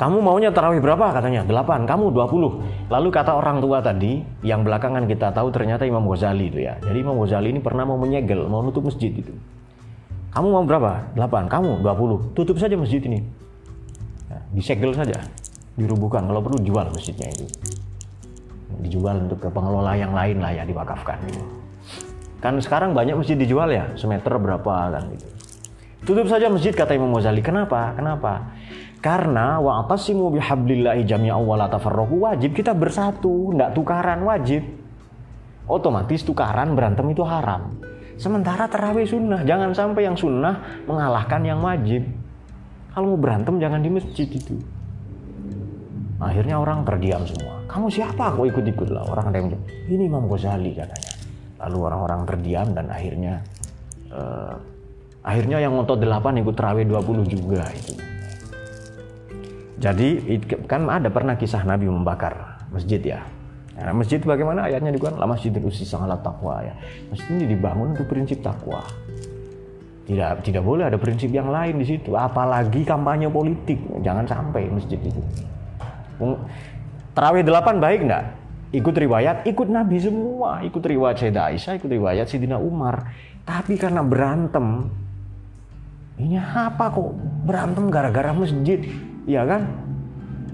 Kamu 0.00 0.24
maunya 0.24 0.48
tarawih 0.48 0.80
berapa? 0.80 1.12
Katanya, 1.12 1.44
8, 1.44 1.84
kamu 1.84 2.08
20. 2.16 2.88
Lalu 2.88 3.08
kata 3.12 3.36
orang 3.36 3.60
tua 3.60 3.84
tadi, 3.84 4.24
yang 4.40 4.64
belakangan 4.64 5.04
kita 5.04 5.28
tahu 5.28 5.52
ternyata 5.52 5.84
Imam 5.84 6.08
Ghazali 6.08 6.48
itu 6.48 6.64
ya. 6.64 6.80
Jadi 6.80 7.04
Imam 7.04 7.20
Ghazali 7.20 7.52
ini 7.52 7.60
pernah 7.60 7.84
mau 7.84 8.00
menyegel, 8.00 8.48
mau 8.48 8.64
nutup 8.64 8.88
masjid 8.88 9.12
itu. 9.12 9.28
Kamu 10.32 10.48
mau 10.56 10.64
berapa? 10.64 11.12
8, 11.12 11.52
kamu 11.52 11.84
20. 11.84 12.32
Tutup 12.32 12.56
saja 12.56 12.80
masjid 12.80 13.04
ini. 13.04 13.20
Nah, 14.32 14.40
disegel 14.56 14.96
saja, 14.96 15.20
dirubuhkan. 15.76 16.24
Kalau 16.24 16.40
perlu 16.40 16.64
jual 16.64 16.86
masjidnya 16.96 17.28
itu. 17.36 17.44
Dijual 18.80 19.28
untuk 19.28 19.36
ke 19.44 19.52
pengelola 19.52 20.00
yang 20.00 20.16
lain 20.16 20.40
lah 20.40 20.56
ya, 20.56 20.64
diwakafkan 20.64 21.20
gitu. 21.28 21.44
Kan 22.40 22.56
sekarang 22.56 22.96
banyak 22.96 23.20
masjid 23.20 23.36
dijual 23.36 23.68
ya, 23.68 23.92
semeter 24.00 24.32
berapa 24.40 24.96
kan 24.96 25.12
gitu. 25.12 25.28
Tutup 26.00 26.24
saja 26.32 26.48
masjid 26.48 26.72
kata 26.72 26.96
Imam 26.96 27.12
Ghazali. 27.12 27.44
Kenapa? 27.44 27.92
Kenapa? 27.92 28.56
Karena 29.04 29.60
wa 29.60 29.84
atasimu 29.84 30.32
bihablillahi 30.32 31.04
jami'a 31.04 31.36
wa 31.36 31.56
la 31.60 31.68
tafarraqu 31.68 32.16
wajib 32.16 32.56
kita 32.56 32.72
bersatu, 32.72 33.52
enggak 33.52 33.76
tukaran 33.76 34.24
wajib. 34.24 34.64
Otomatis 35.68 36.24
tukaran 36.24 36.72
berantem 36.72 37.04
itu 37.12 37.20
haram. 37.20 37.76
Sementara 38.16 38.68
terawih 38.68 39.04
sunnah, 39.04 39.44
jangan 39.44 39.76
sampai 39.76 40.08
yang 40.08 40.16
sunnah 40.16 40.84
mengalahkan 40.88 41.40
yang 41.44 41.60
wajib. 41.60 42.08
Kalau 42.96 43.16
mau 43.16 43.20
berantem 43.20 43.60
jangan 43.60 43.80
di 43.84 43.88
masjid 43.92 44.28
itu. 44.28 44.56
Akhirnya 46.20 46.60
orang 46.60 46.84
terdiam 46.84 47.24
semua. 47.24 47.64
Kamu 47.68 47.88
siapa 47.88 48.32
kok 48.36 48.44
ikut-ikut 48.44 48.88
lah? 48.92 49.04
Orang 49.08 49.32
ada 49.32 49.40
yang 49.40 49.56
ini 49.88 50.08
Imam 50.08 50.28
Ghazali 50.28 50.76
katanya 50.76 51.09
lalu 51.60 51.78
orang-orang 51.86 52.20
terdiam 52.24 52.68
dan 52.72 52.88
akhirnya 52.88 53.44
uh, 54.12 54.56
akhirnya 55.20 55.60
yang 55.60 55.76
ngotot 55.76 56.00
8 56.00 56.40
ikut 56.40 56.54
terawih 56.56 56.84
20 56.88 57.28
juga 57.28 57.64
itu 57.72 57.94
jadi 59.80 60.08
kan 60.68 60.88
ada 60.88 61.08
pernah 61.08 61.36
kisah 61.36 61.64
Nabi 61.64 61.88
membakar 61.88 62.64
masjid 62.72 63.00
ya 63.00 63.20
Nah, 63.80 63.96
masjid 63.96 64.20
bagaimana 64.20 64.68
ayatnya 64.68 64.92
juga 64.92 65.16
lah 65.16 65.24
masjid 65.24 65.48
usi 65.64 65.88
sangat 65.88 66.20
takwa 66.20 66.60
ya. 66.60 66.76
Masjid 67.08 67.32
ini 67.32 67.56
dibangun 67.56 67.96
untuk 67.96 68.12
prinsip 68.12 68.44
takwa. 68.44 68.84
Tidak 70.04 70.44
tidak 70.44 70.62
boleh 70.66 70.84
ada 70.84 71.00
prinsip 71.00 71.32
yang 71.32 71.48
lain 71.48 71.80
di 71.80 71.86
situ, 71.88 72.12
apalagi 72.12 72.84
kampanye 72.84 73.32
politik. 73.32 73.80
Jangan 74.04 74.28
sampai 74.28 74.68
masjid 74.68 75.00
itu. 75.00 75.22
Terawih 77.16 77.40
delapan 77.40 77.80
baik 77.80 78.00
enggak? 78.04 78.24
Ikut 78.70 78.94
riwayat, 78.94 79.46
ikut 79.46 79.68
Nabi 79.68 79.96
semua, 79.98 80.62
ikut 80.62 80.82
riwayat 80.82 81.18
Sayyidah 81.18 81.44
Aisyah, 81.50 81.72
ikut 81.82 81.90
riwayat 81.90 82.26
Sayyidina 82.30 82.58
Umar. 82.58 83.10
Tapi 83.42 83.74
karena 83.74 84.02
berantem, 84.06 84.86
ini 86.22 86.38
apa 86.38 86.92
kok 86.92 87.10
berantem 87.46 87.90
gara-gara 87.90 88.30
masjid? 88.30 88.78
Ya 89.26 89.42
kan? 89.42 89.66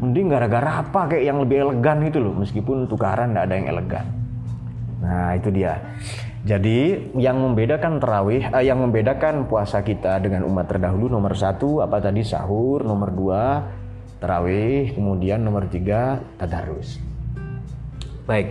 Mending 0.00 0.28
gara-gara 0.28 0.84
apa 0.84 1.08
kayak 1.08 1.24
yang 1.24 1.38
lebih 1.40 1.56
elegan 1.64 2.04
itu 2.04 2.20
loh 2.20 2.36
meskipun 2.36 2.84
tukaran 2.88 3.32
tidak 3.32 3.44
ada 3.48 3.54
yang 3.56 3.68
elegan. 3.72 4.06
Nah 5.00 5.36
itu 5.36 5.48
dia. 5.52 5.80
Jadi 6.46 7.10
yang 7.18 7.42
membedakan 7.42 7.98
terawih, 7.98 8.46
eh, 8.46 8.64
yang 8.64 8.78
membedakan 8.78 9.50
puasa 9.50 9.82
kita 9.82 10.22
dengan 10.22 10.46
umat 10.46 10.70
terdahulu 10.70 11.10
nomor 11.10 11.34
satu 11.34 11.82
apa 11.82 11.98
tadi? 11.98 12.22
Sahur, 12.22 12.86
nomor 12.86 13.10
dua 13.10 13.66
terawih, 14.22 14.94
kemudian 14.94 15.42
nomor 15.42 15.66
tiga 15.66 16.22
tadarus. 16.38 17.05
Baik, 18.26 18.46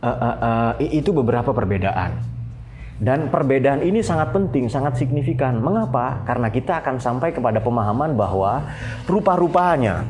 uh, 0.00 0.08
uh, 0.08 0.36
uh, 0.40 0.70
itu 0.80 1.12
beberapa 1.12 1.52
perbedaan. 1.52 2.20
Dan 3.00 3.32
perbedaan 3.32 3.80
ini 3.80 4.04
sangat 4.04 4.32
penting, 4.36 4.68
sangat 4.68 5.00
signifikan. 5.00 5.56
Mengapa? 5.56 6.20
Karena 6.28 6.52
kita 6.52 6.84
akan 6.84 7.00
sampai 7.00 7.32
kepada 7.32 7.60
pemahaman 7.64 8.12
bahwa 8.12 8.68
rupa-rupanya 9.08 10.04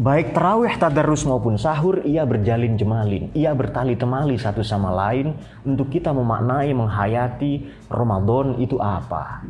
baik 0.00 0.32
terawih 0.32 0.72
tadarus 0.80 1.28
maupun 1.28 1.60
sahur 1.60 2.00
ia 2.08 2.24
berjalin 2.24 2.72
jemalin, 2.80 3.28
ia 3.36 3.52
bertali 3.52 4.00
temali 4.00 4.40
satu 4.40 4.64
sama 4.64 4.88
lain 4.88 5.36
untuk 5.60 5.92
kita 5.92 6.08
memaknai, 6.12 6.72
menghayati 6.72 7.68
Ramadan 7.92 8.56
itu 8.56 8.80
apa. 8.80 9.44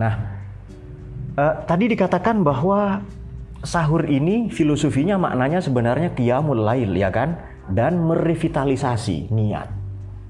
Nah, 0.00 0.14
eh, 1.36 1.54
tadi 1.68 1.84
dikatakan 1.92 2.40
bahwa 2.40 3.04
sahur 3.66 4.06
ini 4.06 4.50
filosofinya 4.50 5.18
maknanya 5.18 5.58
sebenarnya 5.58 6.14
qiyamul 6.14 6.62
lail 6.62 6.94
ya 6.94 7.10
kan 7.10 7.38
dan 7.70 7.98
merevitalisasi 8.00 9.30
niat. 9.34 9.78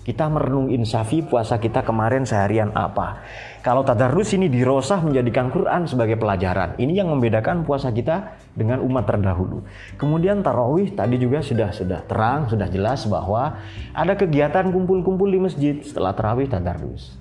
Kita 0.09 0.25
merenung 0.33 0.73
insafi 0.73 1.21
puasa 1.21 1.61
kita 1.61 1.85
kemarin 1.85 2.25
seharian 2.25 2.73
apa. 2.73 3.21
Kalau 3.61 3.85
tadarus 3.85 4.33
ini 4.33 4.49
dirosah 4.49 5.05
menjadikan 5.05 5.53
Quran 5.53 5.85
sebagai 5.85 6.17
pelajaran. 6.17 6.81
Ini 6.81 7.05
yang 7.05 7.13
membedakan 7.13 7.69
puasa 7.69 7.93
kita 7.93 8.41
dengan 8.57 8.81
umat 8.81 9.05
terdahulu. 9.05 9.69
Kemudian 10.01 10.41
tarawih 10.41 10.97
tadi 10.97 11.21
juga 11.21 11.45
sudah 11.45 11.77
sudah 11.77 12.01
terang, 12.09 12.49
sudah 12.49 12.73
jelas 12.73 13.05
bahwa 13.05 13.61
ada 13.93 14.17
kegiatan 14.17 14.73
kumpul-kumpul 14.73 15.29
di 15.29 15.45
masjid 15.45 15.77
setelah 15.85 16.17
tarawih 16.17 16.49
tadarus. 16.49 17.21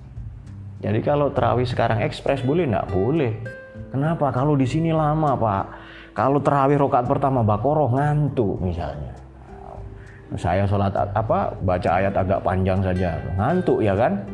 Jadi 0.79 1.03
kalau 1.03 1.27
tarawih 1.35 1.67
sekarang 1.67 1.99
ekspres 2.07 2.39
boleh 2.39 2.71
nggak? 2.71 2.87
Boleh. 2.87 3.33
Kenapa? 3.91 4.31
Kalau 4.31 4.55
di 4.55 4.63
sini 4.63 4.95
lama 4.95 5.35
pak. 5.35 5.65
Kalau 6.17 6.41
terawih 6.41 6.81
rokaat 6.81 7.05
pertama 7.05 7.45
bakoroh 7.45 7.93
ngantuk 7.93 8.57
misalnya. 8.57 9.13
Saya 10.33 10.65
sholat 10.65 10.89
apa 10.97 11.53
baca 11.61 11.89
ayat 11.93 12.17
agak 12.17 12.41
panjang 12.41 12.81
saja. 12.81 13.21
Ngantuk 13.37 13.85
ya 13.85 13.93
kan? 13.93 14.25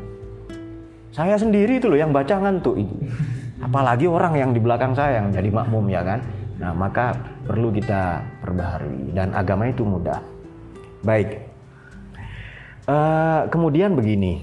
Saya 1.11 1.35
sendiri 1.35 1.83
itu 1.83 1.91
loh 1.91 1.99
yang 1.99 2.15
baca 2.15 2.39
ngantuk 2.39 2.79
itu. 2.79 2.95
Apalagi 3.59 4.07
orang 4.07 4.33
yang 4.39 4.55
di 4.55 4.63
belakang 4.63 4.95
saya 4.95 5.19
yang 5.19 5.35
jadi 5.35 5.51
makmum 5.51 5.83
ya 5.91 6.07
kan? 6.07 6.23
Nah 6.55 6.71
maka 6.71 7.19
perlu 7.43 7.75
kita 7.75 8.23
perbaharui. 8.39 9.11
Dan 9.11 9.35
agama 9.35 9.67
itu 9.67 9.83
mudah. 9.83 10.23
Baik. 11.03 11.35
Uh, 12.87 13.43
kemudian 13.51 13.91
begini. 13.91 14.39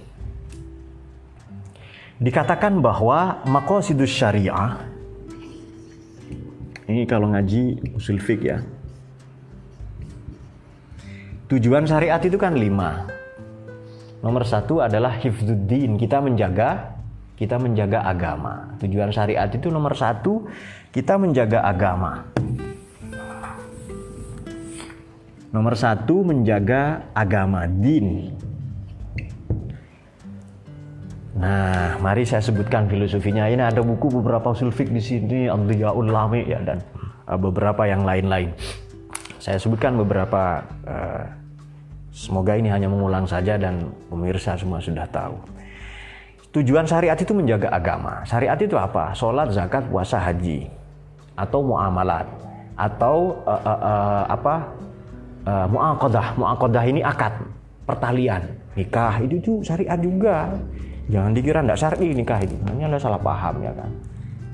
Dikatakan 2.21 2.85
bahwa 2.85 3.41
makosidus 3.49 4.13
syariah 4.13 4.90
ini 6.91 7.07
kalau 7.07 7.31
ngaji 7.31 7.95
usul 7.95 8.19
fik 8.19 8.43
ya 8.43 8.59
Tujuan 11.51 11.83
syariat 11.83 12.23
itu 12.23 12.39
kan 12.39 12.55
lima. 12.55 13.11
Nomor 14.23 14.47
satu 14.47 14.79
adalah 14.79 15.19
hifduddin, 15.19 15.99
kita 15.99 16.23
menjaga 16.23 16.95
kita 17.35 17.59
menjaga 17.59 18.05
agama. 18.07 18.77
Tujuan 18.79 19.11
syariat 19.11 19.49
itu 19.49 19.67
nomor 19.67 19.99
satu, 19.99 20.47
kita 20.95 21.17
menjaga 21.17 21.65
agama. 21.67 22.29
Nomor 25.51 25.75
satu, 25.75 26.23
menjaga 26.23 27.11
agama, 27.17 27.67
din. 27.67 28.37
Nah, 31.41 31.97
mari 32.05 32.29
saya 32.29 32.45
sebutkan 32.45 32.85
filosofinya. 32.85 33.49
Ini 33.49 33.73
ada 33.73 33.81
buku 33.81 34.13
beberapa 34.21 34.53
usul 34.53 34.69
di 34.77 35.01
sini, 35.01 35.49
Abdiyaul 35.49 36.13
Lami 36.13 36.45
ya 36.45 36.61
dan 36.61 36.85
uh, 37.25 37.41
beberapa 37.41 37.89
yang 37.89 38.05
lain-lain. 38.05 38.53
Saya 39.41 39.57
sebutkan 39.57 39.97
beberapa 39.97 40.61
uh, 40.85 41.25
Semoga 42.11 42.59
ini 42.59 42.67
hanya 42.67 42.91
mengulang 42.91 43.23
saja 43.23 43.55
dan 43.55 43.87
pemirsa 44.11 44.59
semua 44.59 44.83
sudah 44.83 45.07
tahu. 45.15 45.39
Tujuan 46.51 46.83
syariat 46.83 47.15
itu 47.15 47.31
menjaga 47.31 47.71
agama. 47.71 48.27
Syariat 48.27 48.59
itu 48.59 48.75
apa? 48.75 49.15
Sholat, 49.15 49.55
zakat, 49.55 49.87
puasa, 49.87 50.19
haji, 50.19 50.67
atau 51.39 51.63
muamalat, 51.63 52.27
atau 52.75 53.39
uh, 53.47 53.63
uh, 53.63 53.81
uh, 53.81 54.23
apa? 54.27 54.55
Uh, 55.47 55.67
muakodah. 55.71 56.35
Muakodah 56.35 56.85
ini 56.91 57.01
akad, 57.07 57.31
pertalian, 57.87 58.43
nikah 58.75 59.23
itu 59.23 59.39
tuh 59.39 59.57
syariat 59.63 59.97
juga. 60.03 60.51
Jangan 61.11 61.35
dikira 61.35 61.61
tidak 61.67 61.79
syari 61.79 62.15
nikah 62.15 62.39
itu. 62.39 62.55
Ini 62.55 62.87
anda 62.87 63.03
salah 63.03 63.19
paham 63.19 63.59
ya 63.67 63.75
kan. 63.75 63.91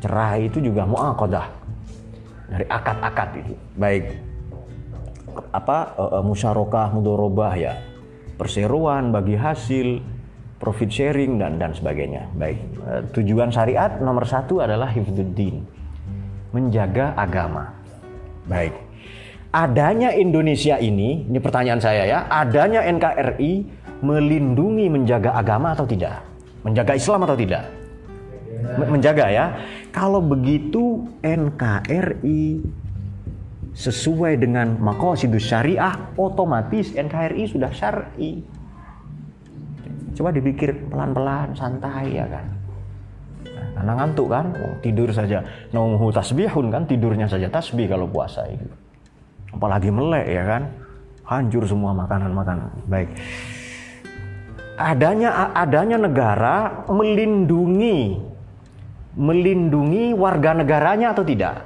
Cerai 0.00 0.48
itu 0.48 0.58
juga 0.64 0.88
muakodah 0.88 1.46
dari 2.48 2.64
akad-akad 2.64 3.28
itu. 3.44 3.54
Baik. 3.76 4.04
Apa 5.52 5.92
uh, 6.00 6.24
musyarakah 6.24 6.96
mudorobah 6.96 7.52
ya. 7.60 7.76
Perseroan 8.40 9.12
bagi 9.12 9.36
hasil 9.36 10.00
profit 10.56 10.88
sharing 10.88 11.36
dan 11.36 11.60
dan 11.60 11.76
sebagainya. 11.76 12.32
Baik. 12.32 12.58
Uh, 12.80 13.00
tujuan 13.12 13.52
syariat 13.52 14.00
nomor 14.00 14.24
satu 14.24 14.64
adalah 14.64 14.88
hifduddin 14.88 15.60
menjaga 16.56 17.12
agama. 17.20 17.76
Baik. 18.48 18.72
Adanya 19.52 20.16
Indonesia 20.16 20.80
ini 20.80 21.28
ini 21.28 21.38
pertanyaan 21.40 21.84
saya 21.84 22.08
ya. 22.08 22.18
Adanya 22.32 22.80
NKRI 22.88 23.52
melindungi 24.00 24.88
menjaga 24.88 25.36
agama 25.36 25.72
atau 25.72 25.88
tidak 25.88 26.36
menjaga 26.66 26.98
Islam 26.98 27.22
atau 27.22 27.38
tidak 27.38 27.87
menjaga 28.74 29.26
ya 29.31 29.46
kalau 29.94 30.20
begitu 30.20 31.07
NKRI 31.22 32.61
sesuai 33.76 34.40
dengan 34.40 34.81
makosidus 34.81 35.44
syariah, 35.44 35.92
otomatis 36.16 36.96
NKRI 36.96 37.44
sudah 37.44 37.68
syari. 37.72 38.40
Coba 40.16 40.33
dipikir 40.33 40.88
pelan-pelan, 40.88 41.52
santai 41.52 42.16
ya 42.16 42.24
kan. 42.24 42.46
Nah, 43.44 43.68
karena 43.76 43.92
ngantuk 44.00 44.33
kan, 44.33 44.48
oh, 44.57 44.74
tidur 44.81 45.12
saja. 45.12 45.44
Naumuhu 45.76 46.09
tasbihun 46.09 46.72
kan, 46.72 46.88
tidurnya 46.88 47.29
saja 47.29 47.52
tasbih 47.52 47.85
kalau 47.85 48.09
puasa 48.09 48.48
itu. 48.48 48.64
Apalagi 49.52 49.92
melek 49.92 50.24
ya 50.24 50.44
kan, 50.48 50.62
hancur 51.29 51.68
semua 51.68 51.92
makanan-makanan. 51.92 52.88
Baik. 52.88 53.12
Adanya 54.76 55.56
adanya 55.56 55.96
negara 55.96 56.84
melindungi 56.92 58.20
melindungi 59.16 60.12
warga 60.12 60.52
negaranya 60.52 61.16
atau 61.16 61.24
tidak? 61.24 61.64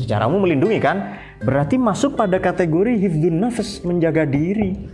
Secara 0.00 0.24
umum 0.24 0.48
melindungi 0.48 0.80
kan? 0.80 1.20
Berarti 1.44 1.76
masuk 1.76 2.16
pada 2.16 2.40
kategori 2.40 2.96
hifdun 2.96 3.36
nafas, 3.36 3.84
menjaga 3.84 4.24
diri. 4.24 4.88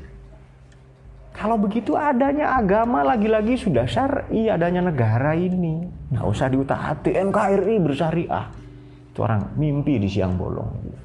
Kalau 1.33 1.59
begitu 1.59 1.95
adanya 1.95 2.59
agama 2.59 3.07
lagi-lagi 3.07 3.59
sudah 3.59 3.87
syar'i, 3.87 4.51
adanya 4.51 4.91
negara 4.91 5.35
ini. 5.39 5.87
Nggak 6.11 6.27
usah 6.27 6.47
diutahati, 6.51 7.15
NKRI 7.19 7.75
bersyariah. 7.83 8.47
Itu 9.11 9.23
orang 9.23 9.55
mimpi 9.55 10.03
di 10.03 10.11
siang 10.11 10.35
bolong. 10.35 11.02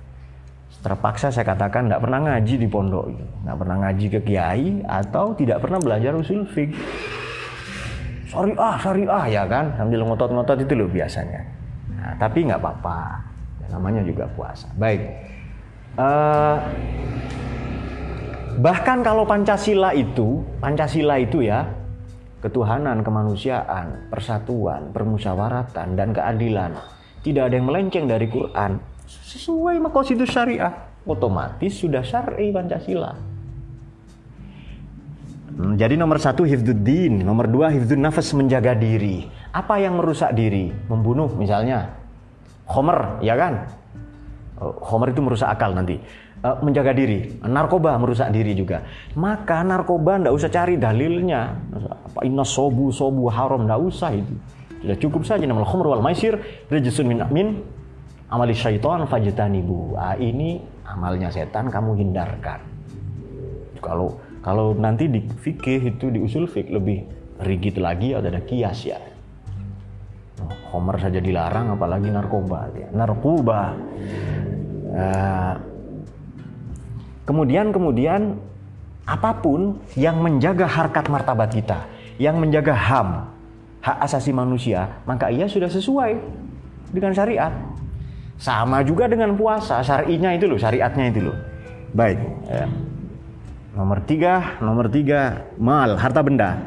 Terpaksa 0.88 1.28
saya 1.28 1.44
katakan 1.44 1.92
tidak 1.92 2.00
pernah 2.08 2.20
ngaji 2.24 2.64
di 2.64 2.68
pondok 2.72 3.12
itu. 3.12 3.26
Nggak 3.44 3.58
pernah 3.60 3.76
ngaji 3.84 4.06
ke 4.08 4.20
kiai 4.24 4.68
atau 4.88 5.36
tidak 5.36 5.60
pernah 5.60 5.84
belajar 5.84 6.16
usul 6.16 6.48
fik. 6.48 6.72
Syariah, 8.32 8.76
syariah 8.80 9.26
ya 9.28 9.44
kan? 9.52 9.76
Sambil 9.76 10.08
ngotot-ngotot 10.08 10.64
itu 10.64 10.80
loh 10.80 10.88
biasanya. 10.88 11.44
Nah, 11.92 12.16
tapi 12.16 12.48
nggak 12.48 12.64
apa-apa 12.64 13.20
namanya 13.68 14.00
juga 14.08 14.32
puasa. 14.32 14.72
Baik. 14.80 15.12
Uh, 16.00 16.56
bahkan 18.64 19.04
kalau 19.04 19.28
Pancasila 19.28 19.92
itu, 19.92 20.40
Pancasila 20.64 21.20
itu 21.20 21.44
ya, 21.44 21.68
ketuhanan, 22.40 23.04
kemanusiaan, 23.04 24.08
persatuan, 24.08 24.96
permusyawaratan 24.96 26.00
dan 26.00 26.16
keadilan. 26.16 26.80
Tidak 27.28 27.44
ada 27.44 27.60
yang 27.60 27.68
melenceng 27.68 28.08
dari 28.08 28.32
Quran. 28.32 28.80
Sesuai 29.08 29.80
konstitusi 29.88 30.36
syariah, 30.36 30.74
otomatis 31.08 31.80
sudah 31.80 32.04
syar'i 32.04 32.52
Pancasila. 32.52 33.16
Hmm, 35.58 35.74
jadi 35.74 35.96
nomor 35.98 36.20
satu 36.22 36.44
hifduddin, 36.44 37.24
nomor 37.24 37.50
dua 37.50 37.72
hifdun 37.72 38.04
nafas 38.04 38.30
menjaga 38.36 38.76
diri. 38.76 39.26
Apa 39.56 39.80
yang 39.80 39.98
merusak 39.98 40.36
diri? 40.36 40.70
Membunuh 40.92 41.32
misalnya, 41.34 41.98
Homer, 42.68 43.24
ya 43.24 43.34
kan? 43.40 43.66
Homer 44.60 45.16
itu 45.16 45.22
merusak 45.24 45.50
akal 45.50 45.72
nanti. 45.74 45.98
Uh, 46.38 46.54
menjaga 46.62 46.94
diri, 46.94 47.42
narkoba 47.42 47.98
merusak 47.98 48.30
diri 48.30 48.54
juga. 48.54 48.86
Maka 49.18 49.66
narkoba 49.66 50.22
ndak 50.22 50.34
usah 50.38 50.54
cari 50.54 50.78
dalilnya. 50.78 51.58
Apa 52.14 52.22
inna 52.22 52.46
sobu 52.46 52.94
sobu 52.94 53.26
haram 53.26 53.66
ndak 53.66 53.82
usah 53.82 54.14
itu. 54.14 54.38
Sudah 54.78 54.98
cukup 55.02 55.22
saja 55.26 55.42
nama 55.50 55.66
khamr 55.66 55.90
wal 55.90 56.06
maisir 56.06 56.38
rejisun 56.70 57.10
min 57.10 57.26
min 57.34 57.48
amali 58.32 58.56
syaitan 58.56 59.08
fajtanibu. 59.08 59.96
Ah 59.96 60.16
ini 60.20 60.60
amalnya 60.84 61.32
setan 61.32 61.72
kamu 61.72 61.96
hindarkan. 62.00 62.60
Kalau 63.80 64.20
kalau 64.44 64.76
nanti 64.76 65.08
di 65.08 65.24
fikih 65.24 65.96
itu 65.96 66.12
di 66.12 66.20
usul 66.24 66.48
fik 66.48 66.72
lebih 66.72 67.04
rigid 67.44 67.80
lagi 67.80 68.16
ada 68.16 68.28
ada 68.32 68.42
kias 68.44 68.80
ya. 68.88 69.00
Homer 70.72 71.00
saja 71.00 71.24
dilarang 71.24 71.74
apalagi 71.74 72.12
narkoba 72.12 72.70
ya. 72.76 72.88
narkoba 72.92 73.74
uh, 74.94 75.54
kemudian 77.24 77.72
kemudian 77.72 78.36
apa 79.08 79.32
pun 79.40 79.80
yang 79.96 80.20
menjaga 80.20 80.68
harkat 80.68 81.08
martabat 81.08 81.50
kita 81.56 81.88
yang 82.20 82.38
menjaga 82.38 82.76
ham 82.76 83.32
hak 83.80 83.98
asasi 84.04 84.36
manusia 84.36 85.00
maka 85.08 85.32
ia 85.32 85.48
sudah 85.48 85.72
sesuai 85.72 86.20
dengan 86.92 87.16
syariat 87.16 87.56
sama 88.38 88.86
juga 88.86 89.10
dengan 89.10 89.34
puasa 89.34 89.82
syarinya 89.82 90.34
itu 90.34 90.46
loh 90.46 90.58
syariatnya 90.58 91.06
itu 91.10 91.20
loh 91.30 91.38
baik 91.94 92.20
ya. 92.48 92.66
nomor 93.74 94.02
tiga 94.06 94.58
nomor 94.62 94.88
tiga 94.90 95.50
mal 95.58 95.98
harta 95.98 96.22
benda 96.22 96.62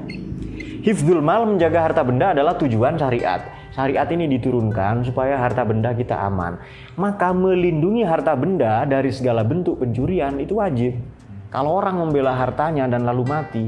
Hifdul 0.80 1.20
mal 1.20 1.44
menjaga 1.44 1.92
harta 1.92 2.00
benda 2.00 2.32
adalah 2.32 2.56
tujuan 2.56 2.96
syariat 2.96 3.60
syariat 3.70 4.08
ini 4.10 4.26
diturunkan 4.38 5.06
supaya 5.06 5.38
harta 5.38 5.62
benda 5.64 5.94
kita 5.94 6.18
aman. 6.18 6.58
Maka 6.98 7.30
melindungi 7.30 8.02
harta 8.02 8.34
benda 8.34 8.84
dari 8.84 9.08
segala 9.14 9.46
bentuk 9.46 9.80
pencurian 9.80 10.36
itu 10.42 10.58
wajib. 10.58 10.98
Kalau 11.50 11.82
orang 11.82 11.98
membela 11.98 12.30
hartanya 12.30 12.86
dan 12.86 13.02
lalu 13.02 13.26
mati, 13.26 13.66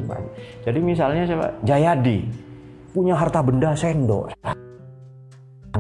jadi 0.63 0.79
misalnya 0.79 1.27
siapa? 1.27 1.51
Jayadi 1.67 2.23
punya 2.95 3.19
harta 3.19 3.43
benda 3.43 3.75
sendok, 3.75 4.31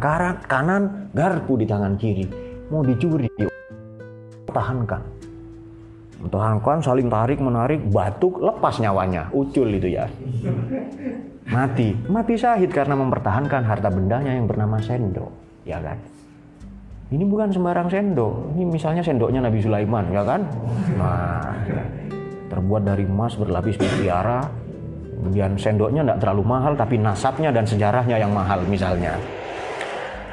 kanan, 0.02 0.36
kanan 0.50 0.82
garpu 1.14 1.54
di 1.54 1.62
tangan 1.62 1.94
kiri, 1.94 2.26
mau 2.74 2.82
dicuri, 2.82 3.30
tahankan, 4.50 4.98
tahankan 6.26 6.78
saling 6.82 7.06
tarik 7.06 7.38
menarik, 7.38 7.78
batuk 7.86 8.42
lepas 8.42 8.82
nyawanya, 8.82 9.30
ucul 9.30 9.70
itu 9.70 9.94
ya. 9.94 10.10
Mati. 11.46 11.94
Mati 12.10 12.34
syahid 12.34 12.70
karena 12.70 12.98
mempertahankan 12.98 13.62
harta 13.66 13.90
bendanya 13.92 14.34
yang 14.34 14.46
bernama 14.50 14.78
sendok 14.82 15.30
ya 15.66 15.78
kan? 15.78 15.98
Ini 17.12 17.28
bukan 17.28 17.52
sembarang 17.52 17.92
sendok. 17.92 18.56
Ini 18.56 18.64
misalnya 18.64 19.04
sendoknya 19.04 19.44
Nabi 19.44 19.60
Sulaiman 19.60 20.08
ya 20.08 20.22
kan? 20.24 20.40
Nah 20.96 21.52
terbuat 22.48 22.88
dari 22.88 23.04
emas 23.04 23.36
berlapis 23.36 23.76
mutiara. 23.76 24.48
Kemudian 25.18 25.54
sendoknya 25.54 26.02
tidak 26.02 26.18
terlalu 26.24 26.42
mahal 26.46 26.72
tapi 26.74 26.96
nasabnya 26.98 27.52
dan 27.52 27.62
sejarahnya 27.62 28.16
yang 28.18 28.32
mahal 28.34 28.58
misalnya 28.66 29.14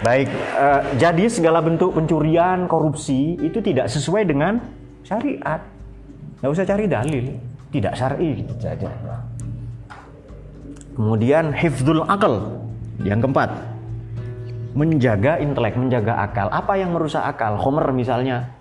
baik 0.05 0.27
eh, 0.31 0.81
jadi 0.95 1.25
segala 1.27 1.59
bentuk 1.59 1.95
pencurian 1.95 2.67
korupsi 2.67 3.35
itu 3.39 3.59
tidak 3.59 3.91
sesuai 3.91 4.23
dengan 4.27 4.59
syariat 5.03 5.59
nggak 6.39 6.51
usah 6.51 6.65
cari 6.67 6.85
dalil 6.87 7.25
tidak 7.69 7.93
syar'i 7.93 8.43
saja 8.57 8.89
Kemudian 10.99 11.55
hifdzul 11.55 12.03
akal. 12.11 12.59
Yang 12.99 13.23
keempat, 13.23 13.55
menjaga 14.75 15.39
intelek, 15.39 15.79
menjaga 15.79 16.27
akal. 16.27 16.51
Apa 16.51 16.75
yang 16.75 16.91
merusak 16.91 17.23
akal? 17.23 17.55
Homer 17.55 17.95
misalnya, 17.95 18.51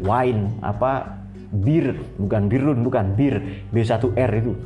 wine, 0.00 0.48
apa 0.64 1.20
bir, 1.52 2.00
bukan 2.16 2.48
birun, 2.48 2.80
bukan 2.88 3.12
bir, 3.12 3.68
B1R 3.68 4.32
itu. 4.32 4.56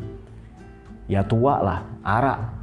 Ya 1.11 1.27
tua 1.27 1.59
lah, 1.59 1.79
arak. 2.07 2.55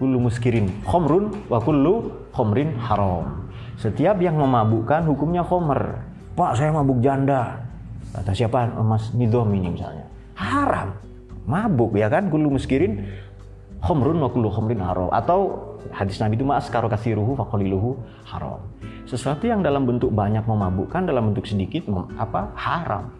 Kullu 0.00 0.16
muskirin 0.16 0.72
khomrun 0.88 1.28
wa 1.52 1.60
kullu 1.60 2.08
khomrin 2.32 2.72
haram. 2.80 3.52
Setiap 3.76 4.16
yang 4.24 4.40
memabukkan 4.40 5.04
hukumnya 5.04 5.44
khomer. 5.44 6.00
Pak 6.32 6.56
saya 6.56 6.72
mabuk 6.72 7.04
janda. 7.04 7.60
Kata 8.16 8.32
siapa? 8.32 8.72
Mas 8.80 9.12
Nidom 9.12 9.52
ini 9.52 9.76
misalnya. 9.76 10.08
Haram 10.40 10.96
mabuk 11.50 11.98
ya 11.98 12.06
kan 12.06 12.30
kullu 12.30 12.54
muskirin 12.54 13.10
khomrun 13.82 14.22
wa 14.22 14.30
kullu 14.30 14.46
khomrin 14.52 14.78
haram 14.78 15.10
atau 15.10 15.74
hadis 15.90 16.22
Nabi 16.22 16.38
itu 16.38 16.46
mas 16.46 16.70
karo 16.70 16.86
kasiruhu 16.86 17.34
faqaliluhu 17.34 17.98
haram 18.30 18.62
sesuatu 19.08 19.50
yang 19.50 19.64
dalam 19.64 19.88
bentuk 19.88 20.14
banyak 20.14 20.46
memabukkan 20.46 21.10
dalam 21.10 21.34
bentuk 21.34 21.50
sedikit 21.50 21.88
apa 22.14 22.54
haram 22.54 23.10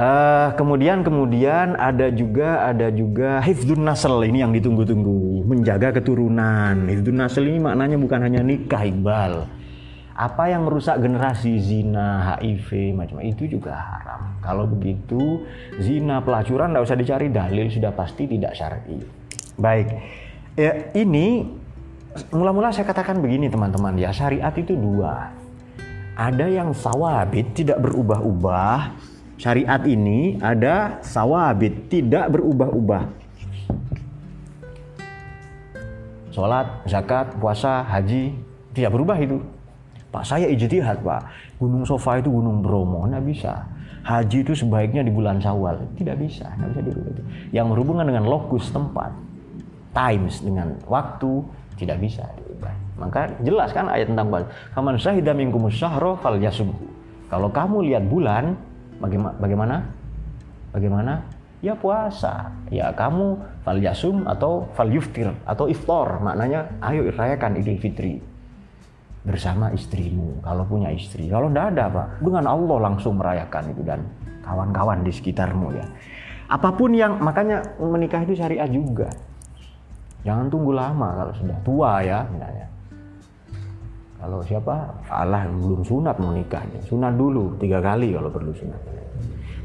Uh, 0.00 0.56
kemudian 0.56 1.04
kemudian 1.04 1.76
ada 1.76 2.08
juga 2.08 2.64
ada 2.64 2.88
juga 2.88 3.36
hifdun 3.44 3.84
nasl 3.84 4.24
ini 4.24 4.40
yang 4.40 4.48
ditunggu-tunggu 4.48 5.44
menjaga 5.44 5.92
keturunan 6.00 6.88
hifdun 6.88 7.20
nasl 7.20 7.44
ini 7.44 7.60
maknanya 7.60 8.00
bukan 8.00 8.24
hanya 8.24 8.40
nikah 8.40 8.80
iqbal 8.80 9.44
apa 10.20 10.52
yang 10.52 10.68
merusak 10.68 11.00
generasi 11.00 11.56
zina, 11.64 12.36
HIV, 12.36 12.92
macam 12.92 13.24
itu 13.24 13.48
juga 13.48 13.72
haram. 13.72 14.36
Kalau 14.44 14.68
begitu, 14.68 15.48
zina, 15.80 16.20
pelacuran 16.20 16.76
tidak 16.76 16.84
usah 16.84 16.98
dicari 17.00 17.26
dalil 17.32 17.72
sudah 17.72 17.88
pasti 17.96 18.28
tidak 18.28 18.52
syar'i. 18.52 19.00
Baik, 19.56 19.88
ya, 20.60 20.92
ini 20.92 21.48
mula-mula 22.36 22.68
saya 22.68 22.84
katakan 22.84 23.16
begini 23.24 23.48
teman-teman 23.48 23.96
ya 23.96 24.12
syariat 24.12 24.52
itu 24.52 24.76
dua. 24.76 25.32
Ada 26.20 26.52
yang 26.52 26.76
sawabit 26.76 27.56
tidak 27.56 27.80
berubah-ubah. 27.80 29.08
Syariat 29.40 29.80
ini 29.88 30.36
ada 30.36 31.00
sawabit 31.00 31.88
tidak 31.88 32.28
berubah-ubah. 32.28 33.08
Sholat, 36.28 36.84
zakat, 36.84 37.32
puasa, 37.40 37.80
haji 37.88 38.36
tidak 38.76 38.92
berubah 38.92 39.16
itu 39.16 39.40
Pak 40.10 40.26
saya 40.26 40.50
ijtihad 40.50 41.06
Pak, 41.06 41.22
Gunung 41.62 41.86
Sofa 41.86 42.18
itu 42.18 42.28
Gunung 42.28 42.60
Bromo, 42.60 43.06
nggak 43.06 43.24
bisa. 43.30 43.62
Haji 44.02 44.42
itu 44.42 44.52
sebaiknya 44.58 45.06
di 45.06 45.12
bulan 45.14 45.38
Syawal, 45.38 45.86
tidak 45.94 46.18
bisa, 46.18 46.50
nggak 46.58 46.68
bisa 46.74 46.82
dirubah 46.82 47.10
itu. 47.14 47.22
Yang 47.54 47.66
berhubungan 47.72 48.04
dengan 48.10 48.24
lokus 48.26 48.74
tempat, 48.74 49.14
times 49.94 50.42
dengan 50.42 50.74
waktu 50.90 51.46
tidak 51.78 52.02
bisa 52.02 52.26
dirubah. 52.42 52.74
Maka 52.98 53.30
jelas 53.40 53.70
kan 53.70 53.86
ayat 53.86 54.10
tentang 54.10 54.26
bulan. 54.28 54.50
Faman 54.74 54.98
syahida 54.98 55.30
minkum 55.30 55.70
syahra 55.70 56.18
fal 56.18 56.36
Kalau 57.30 57.48
kamu 57.54 57.76
lihat 57.86 58.04
bulan, 58.10 58.58
bagaimana? 59.00 59.34
Bagaimana? 59.40 59.76
Bagaimana? 60.70 61.14
Ya 61.60 61.76
puasa. 61.76 62.52
Ya 62.72 62.92
kamu 62.92 63.36
fal 63.64 63.80
yasum 63.80 64.24
atau 64.28 64.68
fal 64.76 64.88
yuftir 64.88 65.32
atau 65.44 65.66
iftar. 65.66 66.20
Maknanya 66.22 66.80
ayo 66.84 67.10
rayakan 67.12 67.60
Idul 67.60 67.80
Fitri 67.80 68.30
bersama 69.20 69.68
istrimu 69.76 70.40
kalau 70.40 70.64
punya 70.64 70.88
istri 70.88 71.28
kalau 71.28 71.52
tidak 71.52 71.76
ada 71.76 71.92
pak 71.92 72.06
dengan 72.24 72.44
Allah 72.48 72.78
langsung 72.88 73.20
merayakan 73.20 73.64
itu 73.68 73.82
dan 73.84 74.00
kawan-kawan 74.40 75.04
di 75.04 75.12
sekitarmu 75.12 75.76
ya 75.76 75.84
apa 76.48 76.72
pun 76.72 76.96
yang 76.96 77.20
makanya 77.20 77.60
menikah 77.76 78.24
itu 78.24 78.32
syariah 78.32 78.64
juga 78.64 79.12
jangan 80.24 80.48
tunggu 80.48 80.72
lama 80.72 81.20
kalau 81.20 81.32
sudah 81.36 81.58
tua 81.60 82.00
ya 82.00 82.24
misalnya 82.32 82.59
kalau 84.20 84.44
siapa 84.44 85.00
Allah 85.08 85.48
belum 85.48 85.82
sunat 85.82 86.20
mau 86.20 86.30
nikahnya 86.36 86.84
sunat 86.84 87.16
dulu 87.16 87.56
tiga 87.56 87.80
kali 87.80 88.12
kalau 88.12 88.28
perlu 88.28 88.52
sunat 88.52 88.80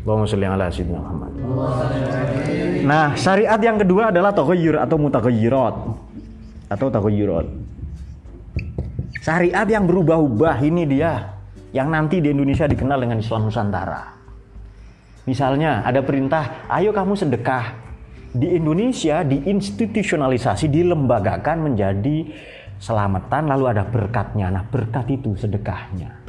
Allahumma 0.06 0.30
sholli 0.30 0.46
ala 0.46 0.70
sayyidina 0.70 1.02
Muhammad. 1.02 1.32
Nah, 2.86 3.18
syariat 3.18 3.58
yang 3.58 3.82
kedua 3.82 4.14
adalah 4.14 4.30
taghayyur 4.38 4.78
atau 4.78 5.02
mutaghayyirat 5.02 5.76
atau 6.70 6.88
taghayyurat. 6.94 7.50
Syariat 9.26 9.66
yang 9.66 9.90
berubah-ubah 9.90 10.62
ini 10.62 10.86
dia 10.86 11.34
yang 11.74 11.90
nanti 11.90 12.22
di 12.22 12.30
Indonesia 12.30 12.70
dikenal 12.70 13.02
dengan 13.02 13.18
Islam 13.18 13.50
Nusantara. 13.50 14.14
Misalnya 15.26 15.82
ada 15.82 16.06
perintah, 16.06 16.70
ayo 16.70 16.94
kamu 16.94 17.18
sedekah. 17.18 17.74
Di 18.30 18.62
Indonesia 18.62 19.26
diinstitusionalisasi, 19.26 20.70
dilembagakan 20.70 21.66
menjadi 21.66 22.30
selamatan 22.80 23.50
lalu 23.50 23.76
ada 23.76 23.84
berkatnya. 23.88 24.52
Nah 24.52 24.64
berkat 24.68 25.10
itu 25.12 25.36
sedekahnya. 25.36 26.24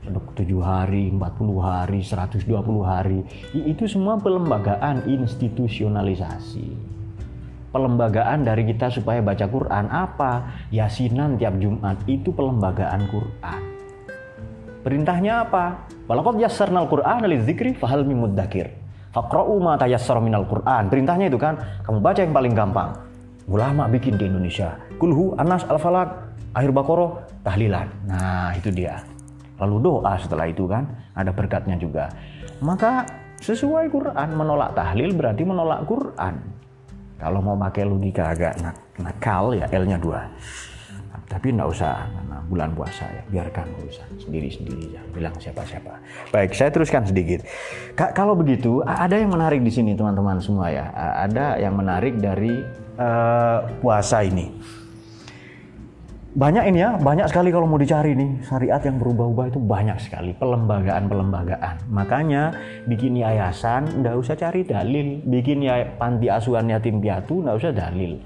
7 0.00 0.16
hari, 0.64 1.12
40 1.12 1.60
hari, 1.60 2.00
120 2.00 2.48
hari. 2.82 3.20
Itu 3.52 3.84
semua 3.84 4.16
pelembagaan 4.16 5.04
institusionalisasi 5.06 6.98
pelembagaan 7.70 8.42
dari 8.42 8.66
kita 8.66 8.90
supaya 8.90 9.22
baca 9.22 9.46
Quran 9.46 9.86
apa? 9.90 10.66
Yasinan 10.74 11.38
tiap 11.38 11.54
Jumat 11.58 12.02
itu 12.10 12.34
pelembagaan 12.34 13.06
Quran. 13.08 13.62
Perintahnya 14.82 15.46
apa? 15.46 15.86
Walaqad 16.10 16.42
yassarnal 16.42 16.90
Qur'ana 16.90 17.30
lidzikri 17.30 17.78
fahal 17.78 18.02
mimudzakir. 18.02 18.74
Faqra'u 19.10 19.58
ma 19.58 19.78
tayassara 19.78 20.18
minal 20.22 20.46
Qur'an. 20.46 20.90
Perintahnya 20.90 21.30
itu 21.30 21.38
kan 21.38 21.58
kamu 21.86 21.98
baca 22.02 22.20
yang 22.22 22.34
paling 22.34 22.54
gampang. 22.54 22.90
Ulama 23.50 23.90
bikin 23.90 24.14
di 24.14 24.30
Indonesia. 24.30 24.78
Kulhu 25.02 25.34
Anas 25.34 25.66
Al-Falak 25.66 26.38
Akhir 26.54 26.70
Bakoro 26.70 27.26
tahlilan. 27.42 27.90
Nah, 28.06 28.54
itu 28.54 28.70
dia. 28.70 29.02
Lalu 29.58 29.76
doa 29.82 30.14
setelah 30.22 30.46
itu 30.46 30.70
kan 30.70 30.86
ada 31.18 31.34
berkatnya 31.34 31.74
juga. 31.74 32.06
Maka 32.62 33.02
sesuai 33.42 33.90
Quran 33.90 34.38
menolak 34.38 34.78
tahlil 34.78 35.18
berarti 35.18 35.42
menolak 35.42 35.82
Quran. 35.82 36.38
Kalau 37.18 37.42
mau 37.42 37.58
pakai 37.58 37.90
logika 37.90 38.30
agak 38.30 38.54
nakal 39.02 39.50
ya 39.58 39.66
L-nya 39.66 39.98
dua. 39.98 40.30
Tapi 41.30 41.50
enggak 41.54 41.70
usah 41.74 42.06
karena 42.10 42.38
bulan 42.46 42.70
puasa 42.74 43.06
ya 43.06 43.22
biarkan 43.30 43.66
usah 43.86 44.06
sendiri-sendiri 44.18 44.98
ya 44.98 45.02
bilang 45.14 45.34
siapa-siapa. 45.38 45.94
Baik, 46.34 46.54
saya 46.54 46.74
teruskan 46.74 47.06
sedikit. 47.06 47.46
Ka 47.94 48.10
kalau 48.10 48.34
begitu 48.34 48.82
ada 48.82 49.14
yang 49.14 49.30
menarik 49.30 49.62
di 49.62 49.70
sini 49.70 49.94
teman-teman 49.94 50.42
semua 50.42 50.70
ya. 50.74 50.90
Ada 51.22 51.62
yang 51.62 51.78
menarik 51.78 52.18
dari 52.18 52.62
uh, 53.00 53.58
puasa 53.80 54.20
ini. 54.20 54.52
Banyak 56.30 56.70
ini 56.70 56.78
ya, 56.78 56.94
banyak 56.94 57.26
sekali 57.26 57.50
kalau 57.50 57.66
mau 57.66 57.74
dicari 57.74 58.14
nih 58.14 58.46
syariat 58.46 58.78
yang 58.86 59.02
berubah-ubah 59.02 59.50
itu 59.50 59.58
banyak 59.58 59.98
sekali 59.98 60.30
pelembagaan-pelembagaan. 60.38 61.90
Makanya 61.90 62.54
bikin 62.86 63.18
yayasan 63.18 63.98
nggak 63.98 64.14
usah 64.14 64.38
cari 64.38 64.62
dalil, 64.62 65.26
bikin 65.26 65.58
ya 65.66 65.82
panti 65.98 66.30
asuhan 66.30 66.70
yatim 66.70 67.02
piatu 67.02 67.42
nggak 67.42 67.56
usah 67.58 67.72
dalil. 67.74 68.22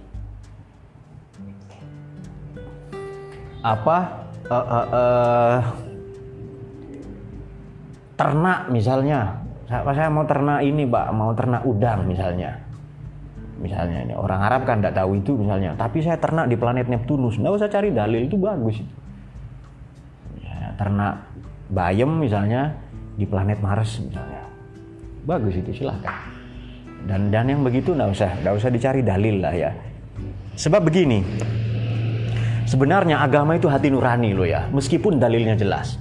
Apa 3.65 4.29
uh, 4.53 4.57
uh, 4.61 4.87
uh, 4.93 5.57
ternak 8.21 8.69
misalnya, 8.69 9.41
saya 9.65 10.13
mau 10.13 10.29
ternak 10.29 10.61
ini 10.61 10.85
pak, 10.85 11.09
mau 11.17 11.33
ternak 11.33 11.65
udang 11.65 12.05
misalnya 12.05 12.64
misalnya. 13.65 14.05
Ini 14.05 14.13
orang 14.13 14.45
Arab 14.45 14.69
kan 14.69 14.85
tidak 14.85 15.01
tahu 15.01 15.17
itu 15.17 15.33
misalnya. 15.41 15.73
Tapi 15.73 16.05
saya 16.05 16.21
ternak 16.21 16.53
di 16.53 16.61
planet 16.61 16.93
Neptunus. 16.93 17.41
Nggak 17.41 17.53
usah 17.57 17.69
cari 17.73 17.89
dalil 17.89 18.29
itu 18.29 18.37
bagus 18.37 18.85
ya, 20.45 20.77
ternak 20.77 21.25
bayam 21.73 22.21
misalnya 22.21 22.77
di 23.17 23.25
planet 23.25 23.65
Mars 23.65 24.05
misalnya. 24.05 24.45
Bagus 25.25 25.57
itu 25.57 25.73
silahkan. 25.73 26.13
Dan 27.09 27.33
dan 27.33 27.49
yang 27.49 27.65
begitu 27.65 27.97
nggak 27.97 28.13
usah 28.13 28.31
nggak 28.45 28.55
usah 28.61 28.69
dicari 28.69 29.01
dalil 29.01 29.41
lah 29.41 29.55
ya. 29.57 29.71
Sebab 30.61 30.85
begini 30.85 31.25
sebenarnya 32.69 33.25
agama 33.25 33.57
itu 33.57 33.69
hati 33.73 33.89
nurani 33.89 34.37
loh 34.37 34.45
ya. 34.45 34.69
Meskipun 34.69 35.17
dalilnya 35.17 35.57
jelas. 35.57 35.97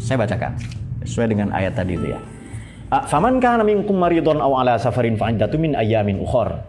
Saya 0.00 0.20
bacakan 0.20 0.56
sesuai 1.04 1.36
dengan 1.36 1.48
ayat 1.52 1.76
tadi 1.76 1.96
itu 1.96 2.08
ya. 2.12 2.20
Faman 3.08 3.42
kana 3.42 3.66
minkum 3.66 3.96
maridun 3.96 4.38
aw 4.38 4.60
ala 4.60 4.78
safarin 4.78 5.18
fa 5.18 5.32
min 5.58 5.74
ayyamin 5.74 6.20
ukhra 6.20 6.62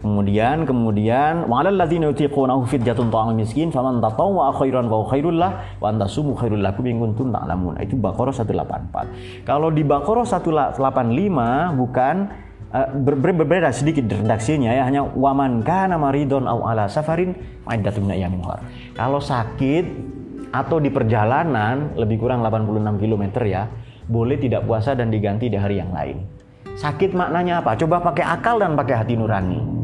Kemudian 0.00 0.64
kemudian 0.64 1.44
wa'alal 1.44 1.76
ladzina 1.76 2.08
yutiqunahu 2.08 2.64
fidyatun 2.64 3.12
ta'am 3.12 3.36
miskin 3.36 3.68
faman 3.68 4.00
tatawwa 4.00 4.48
khairan 4.56 4.88
fa 4.88 4.96
khairul 5.12 5.36
lah 5.36 5.76
wa 5.76 5.92
antasumu 5.92 6.32
khairul 6.32 6.64
lakum 6.64 6.88
in 6.88 6.96
kuntum 6.96 7.28
ta'lamun. 7.28 7.76
Itu 7.84 8.00
Baqarah 8.00 8.32
184. 8.32 9.44
Kalau 9.44 9.68
di 9.68 9.84
Baqarah 9.84 10.24
185 10.24 10.80
bukan 11.76 12.16
uh, 12.72 12.88
ber 12.96 13.14
ber 13.20 13.44
berbeda 13.44 13.68
sedikit 13.76 14.08
redaksinya 14.08 14.72
ya 14.72 14.88
hanya 14.88 15.04
waman 15.04 15.60
kana 15.60 16.00
maridon 16.00 16.48
au 16.48 16.64
ala 16.64 16.88
safarin 16.88 17.36
fa'iddatun 17.68 18.08
min 18.08 18.16
ayyamin 18.16 18.40
Kalau 18.96 19.20
sakit 19.20 19.84
atau 20.48 20.80
di 20.80 20.88
perjalanan 20.88 21.92
lebih 22.00 22.24
kurang 22.24 22.40
86 22.40 23.04
km 23.04 23.24
ya, 23.44 23.68
boleh 24.08 24.40
tidak 24.40 24.64
puasa 24.64 24.96
dan 24.96 25.12
diganti 25.12 25.52
di 25.52 25.60
hari 25.60 25.76
yang 25.76 25.92
lain. 25.92 26.24
Sakit 26.72 27.12
maknanya 27.12 27.60
apa? 27.60 27.76
Coba 27.76 28.00
pakai 28.00 28.24
akal 28.24 28.56
dan 28.56 28.72
pakai 28.72 28.96
hati 28.96 29.12
nurani 29.12 29.79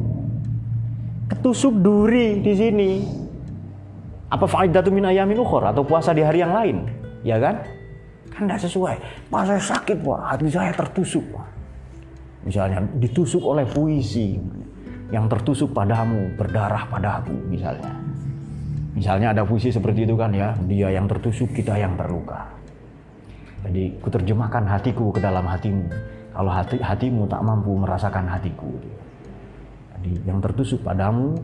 ketusuk 1.30 1.74
duri 1.82 2.40
di 2.42 2.52
sini. 2.54 2.90
Apa 4.26 4.46
faidatu 4.50 4.90
min 4.90 5.06
ayamin 5.06 5.38
ukhor 5.38 5.70
atau 5.70 5.86
puasa 5.86 6.10
di 6.10 6.22
hari 6.22 6.42
yang 6.42 6.50
lain? 6.50 6.76
Ya 7.22 7.38
kan? 7.38 7.62
Kan 8.34 8.50
tidak 8.50 8.66
sesuai. 8.66 8.96
Saya 9.30 9.62
sakit, 9.62 10.02
Pak. 10.02 10.20
Hati 10.26 10.50
saya 10.50 10.74
tertusuk, 10.74 11.24
Pak. 11.30 11.46
Misalnya 12.46 12.82
ditusuk 12.98 13.42
oleh 13.42 13.66
puisi 13.66 14.38
yang 15.10 15.30
tertusuk 15.30 15.70
padamu, 15.70 16.34
berdarah 16.34 16.86
padaku 16.90 17.34
misalnya. 17.46 17.90
Misalnya 18.94 19.34
ada 19.34 19.42
puisi 19.46 19.70
seperti 19.70 20.06
itu 20.06 20.14
kan 20.18 20.34
ya, 20.34 20.54
dia 20.66 20.90
yang 20.90 21.06
tertusuk, 21.06 21.54
kita 21.54 21.78
yang 21.78 21.94
terluka. 21.94 22.50
Jadi 23.66 23.98
kuterjemahkan 23.98 24.62
hatiku 24.66 25.10
ke 25.10 25.18
dalam 25.22 25.42
hatimu. 25.46 25.86
Kalau 26.34 26.52
hati, 26.52 26.78
hatimu 26.78 27.26
tak 27.26 27.42
mampu 27.42 27.74
merasakan 27.74 28.30
hatiku. 28.30 28.70
Jadi 30.06 30.22
yang 30.22 30.38
tertusuk 30.38 30.86
padamu 30.86 31.34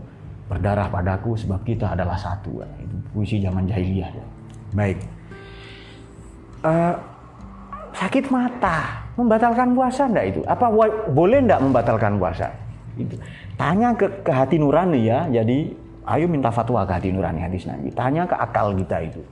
berdarah 0.46 0.86
padaku 0.86 1.34
sebab 1.34 1.66
kita 1.66 1.98
adalah 1.98 2.14
satu. 2.14 2.62
Itu 2.78 2.94
puisi 3.10 3.42
zaman 3.42 3.66
jahiliyah. 3.66 4.10
Baik. 4.70 5.02
Uh, 6.62 6.94
sakit 7.90 8.30
mata 8.30 9.02
membatalkan 9.18 9.74
puasa 9.74 10.06
enggak 10.06 10.26
itu? 10.30 10.40
Apa 10.46 10.70
boleh 11.10 11.42
enggak 11.42 11.58
membatalkan 11.58 12.22
puasa? 12.22 12.54
Itu. 12.94 13.18
Tanya 13.58 13.98
ke, 13.98 14.22
ke 14.22 14.30
hati 14.30 14.62
nurani 14.62 15.02
ya. 15.02 15.26
Jadi 15.26 15.74
ayo 16.06 16.30
minta 16.30 16.54
fatwa 16.54 16.86
ke 16.86 16.92
hati 17.02 17.10
nurani 17.10 17.42
hadis 17.42 17.66
Nabi. 17.66 17.90
Tanya 17.90 18.30
ke 18.30 18.38
akal 18.38 18.78
kita 18.78 19.02
itu. 19.02 19.22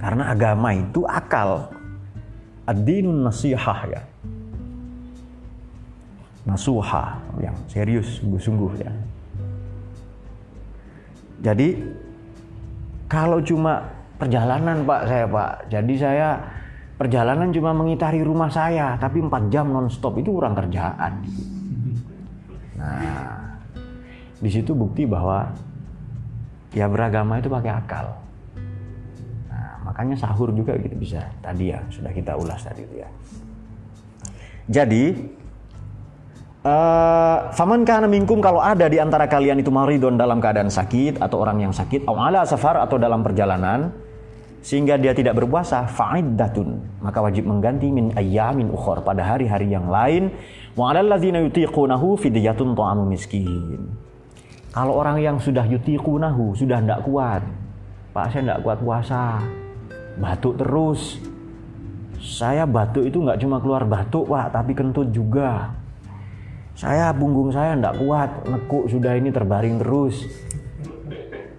Karena 0.00 0.32
agama 0.32 0.72
itu 0.72 1.04
akal. 1.04 1.68
Ad-dinun 2.64 3.28
nasihah 3.28 3.80
ya 3.92 4.00
nasuha 6.44 7.16
yang 7.40 7.56
serius 7.66 8.20
sungguh-sungguh 8.20 8.72
ya. 8.84 8.92
Jadi 11.44 11.76
kalau 13.08 13.40
cuma 13.44 13.84
perjalanan 14.16 14.84
Pak 14.84 15.02
saya 15.08 15.26
Pak, 15.28 15.52
jadi 15.68 15.94
saya 15.96 16.28
perjalanan 16.94 17.52
cuma 17.52 17.76
mengitari 17.76 18.24
rumah 18.24 18.48
saya, 18.48 18.96
tapi 18.96 19.20
4 19.20 19.52
jam 19.52 19.68
nonstop 19.68 20.16
itu 20.20 20.32
kurang 20.32 20.56
kerjaan. 20.56 21.20
Nah, 22.80 23.56
di 24.40 24.50
situ 24.52 24.76
bukti 24.76 25.08
bahwa 25.08 25.48
ya 26.72 26.88
beragama 26.88 27.40
itu 27.40 27.48
pakai 27.48 27.72
akal. 27.72 28.12
Nah, 29.48 29.80
makanya 29.84 30.16
sahur 30.16 30.52
juga 30.52 30.76
gitu 30.80 30.96
bisa. 30.96 31.24
Tadi 31.40 31.72
ya 31.72 31.80
sudah 31.88 32.12
kita 32.12 32.36
ulas 32.36 32.60
tadi 32.60 32.84
itu 32.84 32.96
ya. 33.00 33.08
Jadi 34.64 35.12
Uh, 36.64 37.52
faman 37.52 37.84
kana 37.84 38.08
minkum 38.08 38.40
kalau 38.40 38.56
ada 38.56 38.88
di 38.88 38.96
antara 38.96 39.28
kalian 39.28 39.60
itu 39.60 39.68
maridon 39.68 40.16
dalam 40.16 40.40
keadaan 40.40 40.72
sakit 40.72 41.20
atau 41.20 41.44
orang 41.44 41.60
yang 41.60 41.76
sakit 41.76 42.08
atau 42.08 42.16
ala 42.16 42.40
safar 42.48 42.80
atau 42.80 42.96
dalam 42.96 43.20
perjalanan 43.20 43.92
sehingga 44.64 44.96
dia 44.96 45.12
tidak 45.12 45.36
berpuasa 45.36 45.84
fa'iddatun 45.84 47.04
maka 47.04 47.20
wajib 47.20 47.44
mengganti 47.44 47.92
min 47.92 48.16
ayyamin 48.16 48.72
ukhor 48.72 49.04
pada 49.04 49.20
hari-hari 49.20 49.68
yang 49.76 49.92
lain. 49.92 50.32
Wa 50.72 50.96
'alal 50.96 51.12
ladzina 51.12 51.44
yutiqunahu 51.44 52.16
fidyatun 52.16 52.72
ta'amu 52.72 53.12
miskin. 53.12 53.84
Kalau 54.72 54.96
orang 54.96 55.20
yang 55.20 55.36
sudah 55.36 55.68
yutiqunahu 55.68 56.56
sudah 56.56 56.80
tidak 56.80 57.04
kuat 57.04 57.44
Pak 58.16 58.32
saya 58.32 58.40
tidak 58.40 58.60
kuat 58.64 58.80
puasa 58.80 59.44
batuk 60.16 60.56
terus. 60.56 61.20
Saya 62.24 62.64
batuk 62.64 63.04
itu 63.04 63.20
nggak 63.20 63.36
cuma 63.36 63.60
keluar 63.60 63.84
batuk 63.84 64.32
Pak 64.32 64.56
tapi 64.56 64.72
kentut 64.72 65.12
juga 65.12 65.83
saya 66.74 67.14
punggung 67.14 67.54
saya 67.54 67.78
tidak 67.78 68.02
kuat, 68.02 68.30
nekuk 68.50 68.90
sudah 68.90 69.14
ini 69.14 69.30
terbaring 69.30 69.78
terus. 69.78 70.26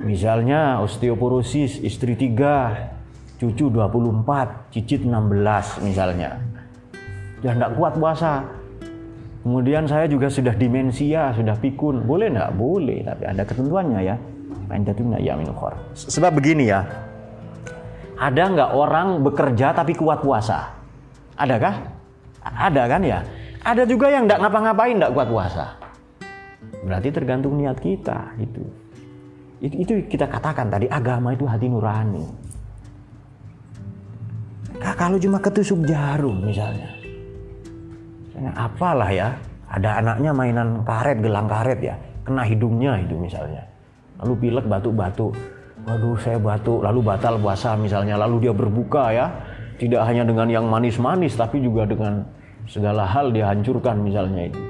Misalnya 0.03 0.83
osteoporosis 0.83 1.79
istri 1.79 2.19
3, 2.19 3.39
cucu 3.39 3.71
24, 3.71 4.75
cicit 4.75 5.07
16 5.07 5.87
misalnya. 5.87 6.35
Ya 7.39 7.55
tidak 7.55 7.79
kuat 7.79 7.95
puasa. 7.95 8.43
Kemudian 9.41 9.87
saya 9.87 10.09
juga 10.11 10.27
sudah 10.27 10.51
demensia, 10.51 11.31
sudah 11.31 11.55
pikun. 11.63 12.03
Boleh 12.03 12.33
enggak? 12.33 12.51
Boleh, 12.57 13.05
tapi 13.07 13.23
ada 13.23 13.43
ketentuannya 13.47 13.99
ya. 14.03 14.15
ya 15.23 15.33
Sebab 15.95 16.31
begini 16.35 16.67
ya. 16.67 16.81
Ada 18.19 18.43
nggak 18.51 18.71
orang 18.75 19.23
bekerja 19.23 19.71
tapi 19.71 19.95
kuat 19.95 20.19
puasa? 20.19 20.75
Adakah? 21.39 21.75
Ada 22.41 22.83
kan 22.89 23.01
ya? 23.05 23.19
Ada 23.65 23.81
juga 23.89 24.13
yang 24.13 24.29
tidak 24.29 24.45
ngapa-ngapain, 24.45 24.93
tidak 24.93 25.11
kuat 25.17 25.25
puasa. 25.25 25.65
Berarti 26.85 27.09
tergantung 27.09 27.57
niat 27.57 27.81
kita 27.81 28.37
itu. 28.37 28.61
Itu, 29.57 29.75
itu 29.81 29.93
kita 30.05 30.29
katakan 30.29 30.69
tadi 30.69 30.85
agama 30.85 31.33
itu 31.33 31.49
hati 31.49 31.65
nurani. 31.65 32.25
Nah, 34.77 34.93
kalau 34.93 35.17
cuma 35.17 35.41
ketusuk 35.41 35.81
jarum 35.89 36.45
misalnya, 36.45 36.93
misalnya 38.29 38.53
apalah 38.53 39.09
ya, 39.09 39.33
ada 39.65 39.97
anaknya 39.97 40.31
mainan 40.35 40.69
karet, 40.85 41.17
gelang 41.25 41.49
karet 41.49 41.79
ya, 41.81 41.95
kena 42.21 42.45
hidungnya 42.45 43.01
itu 43.01 43.17
misalnya, 43.17 43.65
lalu 44.21 44.45
pilek 44.45 44.67
batuk-batuk, 44.69 45.33
waduh 45.89 46.19
saya 46.21 46.37
batuk, 46.37 46.85
lalu 46.85 47.01
batal 47.01 47.39
puasa 47.41 47.73
misalnya, 47.79 48.19
lalu 48.19 48.45
dia 48.45 48.53
berbuka 48.53 49.09
ya, 49.09 49.25
tidak 49.81 50.05
hanya 50.05 50.21
dengan 50.27 50.47
yang 50.53 50.65
manis-manis 50.69 51.33
tapi 51.33 51.63
juga 51.63 51.89
dengan 51.89 52.21
segala 52.69 53.05
hal 53.05 53.33
dihancurkan 53.33 54.01
misalnya 54.01 54.49
itu. 54.49 54.61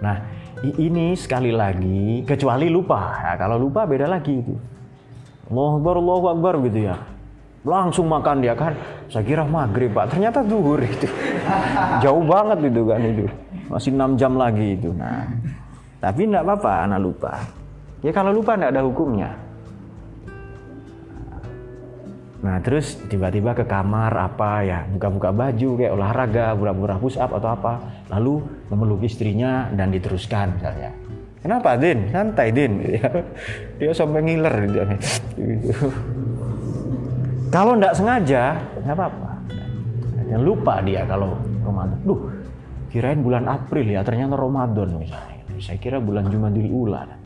Nah, 0.00 0.16
ini 0.64 1.16
sekali 1.16 1.52
lagi 1.52 2.24
kecuali 2.24 2.68
lupa. 2.68 3.16
Ya, 3.20 3.32
kalau 3.36 3.60
lupa 3.60 3.84
beda 3.84 4.08
lagi 4.08 4.40
itu. 4.40 4.54
Allahu 5.52 5.80
Akbar 5.80 5.94
Allahu 6.00 6.26
Akbar 6.32 6.54
gitu 6.66 6.90
ya. 6.90 6.96
Langsung 7.66 8.06
makan 8.06 8.42
dia 8.42 8.54
kan. 8.54 8.74
Saya 9.10 9.22
kira 9.26 9.42
maghrib 9.46 9.94
pak. 9.94 10.14
Ternyata 10.14 10.42
zuhur 10.46 10.82
itu. 10.82 11.06
Jauh 12.02 12.24
banget 12.26 12.58
itu 12.66 12.82
kan 12.86 13.00
itu. 13.02 13.26
Masih 13.66 13.90
enam 13.94 14.14
jam 14.14 14.34
lagi 14.38 14.78
itu. 14.78 14.90
Nah 14.94 15.26
tapi 16.06 16.28
enggak 16.28 16.44
apa-apa 16.46 16.72
anak 16.86 17.00
lupa. 17.02 17.32
Ya 18.04 18.12
kalau 18.14 18.30
lupa 18.30 18.54
enggak 18.54 18.78
ada 18.78 18.82
hukumnya 18.86 19.45
Nah 22.46 22.62
terus 22.62 22.94
tiba-tiba 23.10 23.58
ke 23.58 23.66
kamar 23.66 24.14
apa 24.14 24.62
ya 24.62 24.86
buka-buka 24.86 25.34
baju 25.34 25.68
kayak 25.74 25.92
olahraga, 25.98 26.54
pura-pura 26.54 26.94
push 27.02 27.18
up 27.18 27.34
atau 27.34 27.50
apa, 27.50 28.06
lalu 28.14 28.38
memeluk 28.70 29.02
istrinya 29.02 29.66
dan 29.74 29.90
diteruskan 29.90 30.54
misalnya. 30.54 30.94
Kenapa 31.42 31.74
Din? 31.74 32.06
Santai 32.14 32.54
Din. 32.54 32.86
Dia 33.82 33.90
sampai 33.90 34.22
ngiler 34.22 34.54
gitu. 34.70 34.78
Kalau 37.54 37.78
nggak 37.78 37.94
sengaja, 37.98 38.62
nggak 38.82 38.94
apa-apa. 38.94 39.30
Yang 40.26 40.42
lupa 40.42 40.82
dia 40.82 41.06
kalau 41.06 41.38
Ramadan. 41.62 41.98
Duh, 42.02 42.20
kirain 42.90 43.22
bulan 43.22 43.46
April 43.46 43.86
ya, 43.86 44.02
ternyata 44.02 44.34
Ramadan 44.34 44.98
misalnya. 44.98 45.46
Saya 45.62 45.78
kira 45.78 46.02
bulan 46.02 46.26
Jumadil 46.26 46.68
Ula 46.68 47.06
dan 47.06 47.22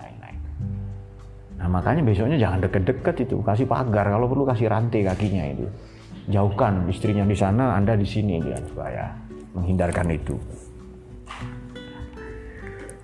Nah 1.61 1.68
makanya 1.68 2.01
besoknya 2.01 2.40
jangan 2.40 2.64
deket-deket 2.64 3.29
itu, 3.29 3.44
kasih 3.44 3.68
pagar 3.68 4.09
kalau 4.09 4.25
perlu 4.33 4.49
kasih 4.49 4.73
rantai 4.73 5.05
kakinya 5.05 5.44
itu. 5.44 5.68
Jauhkan 6.33 6.88
istrinya 6.88 7.29
di 7.29 7.37
sana, 7.37 7.77
anda 7.77 7.92
di 7.92 8.09
sini 8.09 8.40
dia 8.40 8.57
supaya 8.64 9.12
menghindarkan 9.53 10.09
itu. 10.09 10.40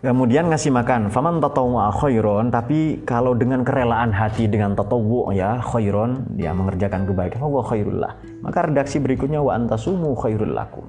Kemudian 0.01 0.49
ngasih 0.49 0.71
makan, 0.71 1.11
faman 1.11 1.43
tatawwa 1.43 1.91
khairon, 1.91 2.49
tapi 2.49 3.03
kalau 3.03 3.35
dengan 3.35 3.67
kerelaan 3.67 4.15
hati 4.15 4.47
dengan 4.47 4.73
tatawwu 4.73 5.35
ya 5.35 5.59
khairon, 5.61 6.25
dia 6.39 6.55
mengerjakan 6.55 7.11
kebaikan, 7.11 7.43
wa 7.43 7.61
khairullah. 7.61 8.13
Maka 8.41 8.71
redaksi 8.71 9.03
berikutnya 9.03 9.43
wa 9.43 9.59
antasumu 9.59 10.15
khairul 10.15 10.55
lakum. 10.55 10.87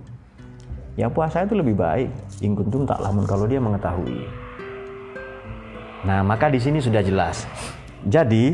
Ya 0.95 1.09
puasa 1.09 1.43
itu 1.43 1.57
lebih 1.57 1.75
baik, 1.75 2.13
in 2.45 2.53
kuntum 2.53 2.85
tak 2.85 3.01
lamun 3.01 3.25
kalau 3.25 3.49
dia 3.49 3.57
mengetahui. 3.57 4.46
Nah, 6.05 6.21
maka 6.21 6.51
di 6.53 6.61
sini 6.61 6.77
sudah 6.77 7.01
jelas. 7.01 7.49
Jadi, 8.05 8.53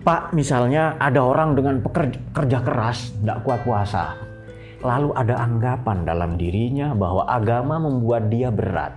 Pak, 0.00 0.32
misalnya 0.32 0.96
ada 0.96 1.20
orang 1.20 1.52
dengan 1.52 1.84
pekerja 1.84 2.16
kerja 2.32 2.58
keras, 2.64 3.12
tidak 3.20 3.44
kuat 3.44 3.60
puasa. 3.68 4.16
Lalu 4.80 5.12
ada 5.12 5.44
anggapan 5.44 6.08
dalam 6.08 6.40
dirinya 6.40 6.96
bahwa 6.96 7.28
agama 7.28 7.76
membuat 7.76 8.32
dia 8.32 8.48
berat. 8.48 8.96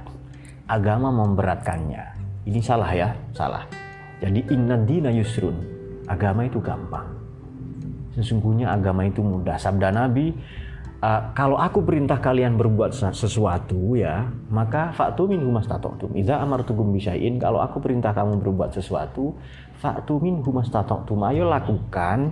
Agama 0.63 1.11
memberatkannya. 1.11 2.15
Ini 2.47 2.59
salah 2.63 2.87
ya, 2.95 3.11
salah. 3.35 3.67
Jadi 4.23 4.47
inna 4.47 4.79
dina 4.79 5.11
yusrun. 5.11 5.59
Agama 6.07 6.47
itu 6.47 6.63
gampang. 6.63 7.03
Sesungguhnya 8.15 8.71
agama 8.71 9.03
itu 9.03 9.19
mudah. 9.19 9.59
Sabda 9.59 9.91
Nabi, 9.91 10.31
uh, 11.03 11.21
kalau 11.35 11.59
aku 11.59 11.83
perintah 11.83 12.23
kalian 12.23 12.55
berbuat 12.55 12.95
sesuatu 12.95 13.99
ya, 13.99 14.31
maka 14.47 14.95
faktu 14.95 15.27
min 15.27 15.43
humastatoktum. 15.43 16.15
Idza 16.15 16.39
amartukum 16.39 16.95
bisyai'in, 16.95 17.35
kalau 17.43 17.59
aku 17.59 17.83
perintah 17.83 18.15
kamu 18.15 18.39
berbuat 18.39 18.71
sesuatu, 18.71 19.35
faktu 19.83 20.23
min 20.23 20.39
humastatoktum. 20.39 21.19
Ayo 21.27 21.51
lakukan 21.51 22.31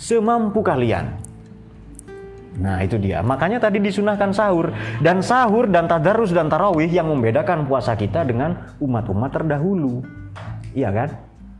semampu 0.00 0.64
kalian. 0.64 1.12
Nah 2.56 2.80
itu 2.80 2.96
dia. 2.96 3.20
Makanya 3.20 3.60
tadi 3.60 3.84
disunahkan 3.84 4.32
sahur 4.32 4.72
dan 5.04 5.20
sahur 5.20 5.68
dan 5.68 5.84
tadarus 5.84 6.32
dan 6.32 6.48
tarawih 6.48 6.88
yang 6.88 7.12
membedakan 7.12 7.68
puasa 7.68 7.92
kita 7.92 8.24
dengan 8.24 8.72
umat-umat 8.80 9.28
terdahulu. 9.28 10.00
Iya 10.72 10.88
kan? 10.88 11.10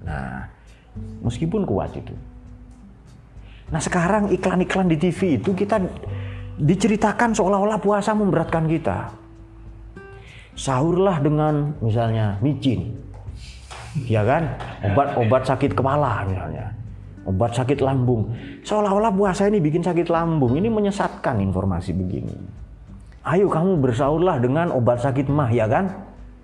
Nah, 0.09 0.49
meskipun 1.21 1.69
kuat 1.69 1.93
itu. 1.93 2.17
Nah 3.69 3.83
sekarang 3.83 4.33
iklan-iklan 4.33 4.89
di 4.89 4.97
TV 4.97 5.37
itu 5.37 5.53
kita 5.53 5.83
diceritakan 6.57 7.37
seolah-olah 7.37 7.79
puasa 7.81 8.17
memberatkan 8.17 8.65
kita. 8.69 9.13
Sahurlah 10.57 11.21
dengan 11.21 11.77
misalnya 11.85 12.41
micin, 12.41 12.97
ya 14.09 14.25
kan? 14.25 14.57
Obat-obat 14.89 15.45
sakit 15.45 15.77
kepala 15.77 16.25
misalnya, 16.25 16.73
obat 17.29 17.53
sakit 17.53 17.85
lambung. 17.85 18.33
Seolah-olah 18.65 19.13
puasa 19.13 19.53
ini 19.53 19.61
bikin 19.61 19.85
sakit 19.85 20.09
lambung. 20.09 20.57
Ini 20.57 20.73
menyesatkan 20.73 21.45
informasi 21.45 21.93
begini. 21.93 22.33
Ayo 23.29 23.53
kamu 23.53 23.85
bersahurlah 23.85 24.41
dengan 24.41 24.73
obat 24.73 25.05
sakit 25.05 25.29
mah, 25.29 25.53
ya 25.53 25.69
kan? 25.69 25.93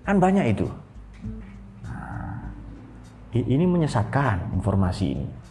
Kan 0.05 0.21
banyak 0.21 0.45
itu. 0.53 0.69
Nah, 1.81 2.53
ini 3.33 3.65
menyesatkan 3.65 4.53
informasi 4.53 5.05
ini 5.17 5.42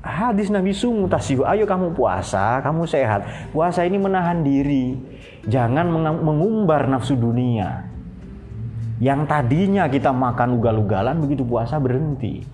hadis 0.00 0.48
Nabi 0.48 0.72
Sungu 0.72 1.06
tasihu, 1.06 1.44
ayo 1.44 1.68
kamu 1.68 1.92
puasa, 1.92 2.60
kamu 2.64 2.88
sehat. 2.88 3.52
Puasa 3.52 3.84
ini 3.84 4.00
menahan 4.00 4.40
diri, 4.40 4.96
jangan 5.44 5.88
mengumbar 6.20 6.88
nafsu 6.88 7.16
dunia. 7.16 7.84
Yang 9.00 9.20
tadinya 9.28 9.88
kita 9.88 10.12
makan 10.12 10.60
ugal-ugalan, 10.60 11.16
begitu 11.20 11.44
puasa 11.44 11.80
berhenti. 11.80 12.44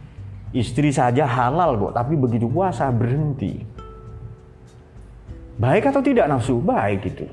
Istri 0.54 0.94
saja 0.94 1.26
halal 1.26 1.74
kok, 1.78 1.92
tapi 1.94 2.14
begitu 2.14 2.46
puasa 2.46 2.86
berhenti. 2.90 3.66
Baik 5.58 5.90
atau 5.90 6.02
tidak 6.02 6.30
nafsu? 6.30 6.62
Baik 6.62 7.10
itu. 7.10 7.26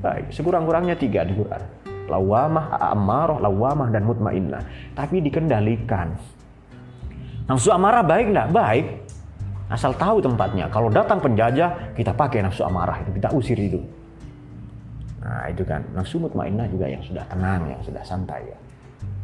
Baik, 0.00 0.32
sekurang-kurangnya 0.32 0.96
tiga 0.96 1.24
di 1.24 1.36
Quran. 1.36 1.62
Lawamah, 2.10 2.74
amarah, 2.90 3.38
lawamah, 3.38 3.88
dan 3.92 4.02
mutmainnah. 4.02 4.92
Tapi 4.98 5.22
dikendalikan. 5.22 6.16
Nafsu 7.46 7.70
amarah 7.70 8.02
baik 8.02 8.34
enggak? 8.34 8.48
Baik 8.50 8.86
Asal 9.70 9.94
tahu 9.94 10.18
tempatnya. 10.18 10.66
Kalau 10.66 10.90
datang 10.90 11.22
penjajah, 11.22 11.94
kita 11.94 12.10
pakai 12.10 12.42
nafsu 12.42 12.66
amarah 12.66 12.98
itu, 13.06 13.10
kita 13.14 13.30
usir 13.30 13.54
itu. 13.54 13.78
Nah 15.22 15.46
itu 15.46 15.62
kan, 15.62 15.86
nafsu 15.94 16.18
mutmainnah 16.18 16.66
juga 16.66 16.90
yang 16.90 16.98
sudah 17.06 17.22
tenang, 17.30 17.70
yang 17.70 17.80
sudah 17.86 18.02
santai 18.02 18.50
ya. 18.50 18.58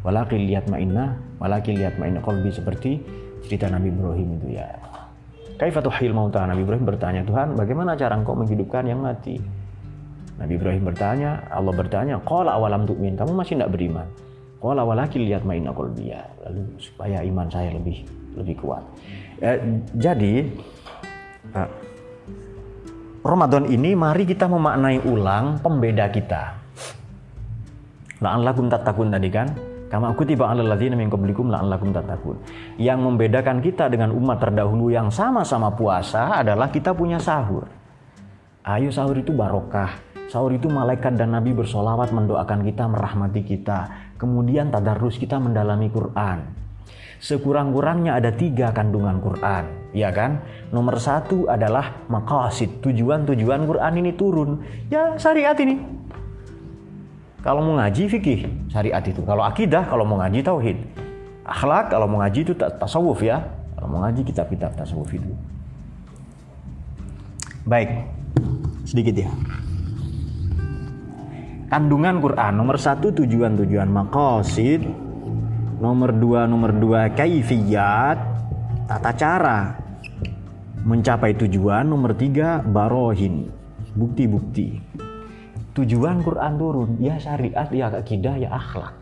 Walakil 0.07 0.39
lihat 0.39 0.71
mainah, 0.71 1.19
walakil 1.43 1.75
lihat 1.75 1.99
mainah 1.99 2.23
kolbi 2.23 2.47
seperti 2.47 3.03
cerita 3.43 3.67
Nabi 3.67 3.91
Ibrahim 3.91 4.39
itu 4.39 4.47
ya. 4.55 4.71
Kaifatuhil 5.59 6.15
mauta 6.15 6.47
Nabi 6.47 6.63
Ibrahim 6.63 6.85
bertanya, 6.87 7.21
Tuhan 7.27 7.57
bagaimana 7.59 7.99
cara 7.99 8.15
engkau 8.15 8.37
menghidupkan 8.37 8.87
yang 8.87 9.03
mati? 9.03 9.41
Nabi 10.37 10.53
Ibrahim 10.55 10.85
bertanya, 10.85 11.43
Allah 11.49 11.73
bertanya, 11.73 12.15
Qala 12.23 12.55
awalam 12.55 12.85
tu'min, 12.87 13.17
kamu 13.19 13.35
masih 13.35 13.57
tidak 13.59 13.73
beriman? 13.73 14.07
Qala 14.61 14.85
walakil 14.85 15.25
lihat 15.25 15.43
mainah 15.43 15.73
kolbi 15.73 16.13
ya. 16.13 16.23
Lalu 16.45 16.77
supaya 16.77 17.25
iman 17.25 17.49
saya 17.49 17.73
lebih 17.73 18.05
lebih 18.37 18.55
kuat. 18.61 18.85
Ya, 19.37 19.53
jadi 19.93 20.49
uh, 21.53 21.69
Ramadan 23.21 23.69
ini 23.69 23.93
mari 23.93 24.25
kita 24.25 24.49
memaknai 24.49 25.05
ulang 25.05 25.61
pembeda 25.61 26.09
kita. 26.09 26.57
La'allakum 28.17 28.65
tatakun 28.65 29.13
tadi 29.13 29.29
kan? 29.29 29.47
Kama 29.87 30.11
aku 30.11 30.25
tiba 30.25 30.49
ala 30.49 30.65
ladzina 30.65 30.97
min 30.97 31.05
qablikum 31.07 31.53
la'allakum 31.53 31.93
tatakun. 31.93 32.41
Yang 32.81 32.99
membedakan 33.03 33.61
kita 33.61 33.93
dengan 33.93 34.09
umat 34.09 34.41
terdahulu 34.41 34.89
yang 34.89 35.13
sama-sama 35.13 35.69
puasa 35.69 36.41
adalah 36.41 36.73
kita 36.73 36.97
punya 36.97 37.21
sahur. 37.21 37.69
Ayo 38.65 38.89
sahur 38.89 39.21
itu 39.21 39.31
barokah. 39.37 40.01
Sahur 40.27 40.51
itu 40.51 40.67
malaikat 40.67 41.15
dan 41.15 41.31
nabi 41.31 41.55
bersolawat 41.55 42.11
mendoakan 42.11 42.65
kita, 42.67 42.83
merahmati 42.89 43.45
kita. 43.45 44.11
Kemudian 44.19 44.73
tadarus 44.73 45.15
kita 45.15 45.39
mendalami 45.39 45.87
Quran 45.87 46.66
sekurang-kurangnya 47.17 48.17
ada 48.17 48.29
tiga 48.33 48.69
kandungan 48.73 49.17
Quran, 49.21 49.93
ya 49.93 50.13
kan? 50.13 50.41
Nomor 50.69 51.01
satu 51.01 51.49
adalah 51.49 52.05
maqasid, 52.11 52.83
tujuan-tujuan 52.83 53.65
Quran 53.65 53.93
ini 53.97 54.11
turun. 54.13 54.61
Ya 54.91 55.17
syariat 55.17 55.57
ini. 55.57 55.81
Kalau 57.41 57.63
mau 57.63 57.79
ngaji 57.79 58.11
fikih, 58.11 58.67
syariat 58.67 58.99
itu. 59.01 59.23
Kalau 59.23 59.45
akidah, 59.45 59.87
kalau 59.87 60.03
mau 60.03 60.19
ngaji 60.19 60.43
tauhid. 60.43 60.77
Akhlak, 61.47 61.95
kalau 61.95 62.03
mau 62.09 62.19
ngaji 62.19 62.43
itu 62.43 62.53
tasawuf 62.57 63.23
ya. 63.23 63.39
Kalau 63.79 63.87
mau 63.87 64.03
ngaji 64.03 64.21
kitab-kitab 64.27 64.75
tasawuf 64.75 65.07
itu. 65.15 65.31
Baik, 67.63 68.03
sedikit 68.83 69.15
ya. 69.15 69.29
Kandungan 71.67 72.23
Quran 72.23 72.55
nomor 72.55 72.79
satu 72.79 73.11
tujuan-tujuan 73.11 73.91
maqasid 73.91 75.06
Nomor 75.77 76.09
dua, 76.17 76.49
nomor 76.49 76.73
dua 76.73 77.13
kaifiyat, 77.13 78.17
tata 78.89 79.11
cara 79.13 79.77
mencapai 80.81 81.37
tujuan. 81.37 81.85
Nomor 81.85 82.17
tiga 82.17 82.65
barohin, 82.65 83.53
bukti-bukti. 83.93 84.81
Tujuan 85.77 86.25
Quran 86.25 86.57
turun, 86.57 86.89
ya 86.97 87.21
syariat, 87.21 87.69
ya 87.69 87.93
akidah, 87.93 88.35
ya 88.41 88.49
akhlak. 88.49 88.97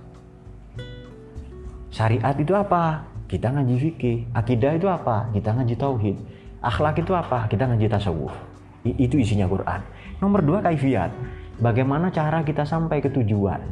Syariat 1.96 2.36
itu 2.36 2.52
apa? 2.52 3.08
Kita 3.32 3.56
ngaji 3.56 3.76
fikih. 3.80 4.18
Akidah 4.36 4.76
itu 4.76 4.92
apa? 4.92 5.32
Kita 5.32 5.56
ngaji 5.56 5.80
tauhid. 5.80 6.18
Akhlak 6.60 7.00
itu 7.00 7.16
apa? 7.16 7.48
Kita 7.48 7.72
ngaji 7.72 7.88
tasawuf. 7.88 8.36
Itu 8.84 9.16
isinya 9.16 9.48
Quran. 9.48 9.80
Nomor 10.20 10.44
dua 10.44 10.60
kaifiyat. 10.60 11.16
bagaimana 11.56 12.12
cara 12.12 12.44
kita 12.44 12.68
sampai 12.68 13.00
ke 13.00 13.08
tujuan. 13.16 13.64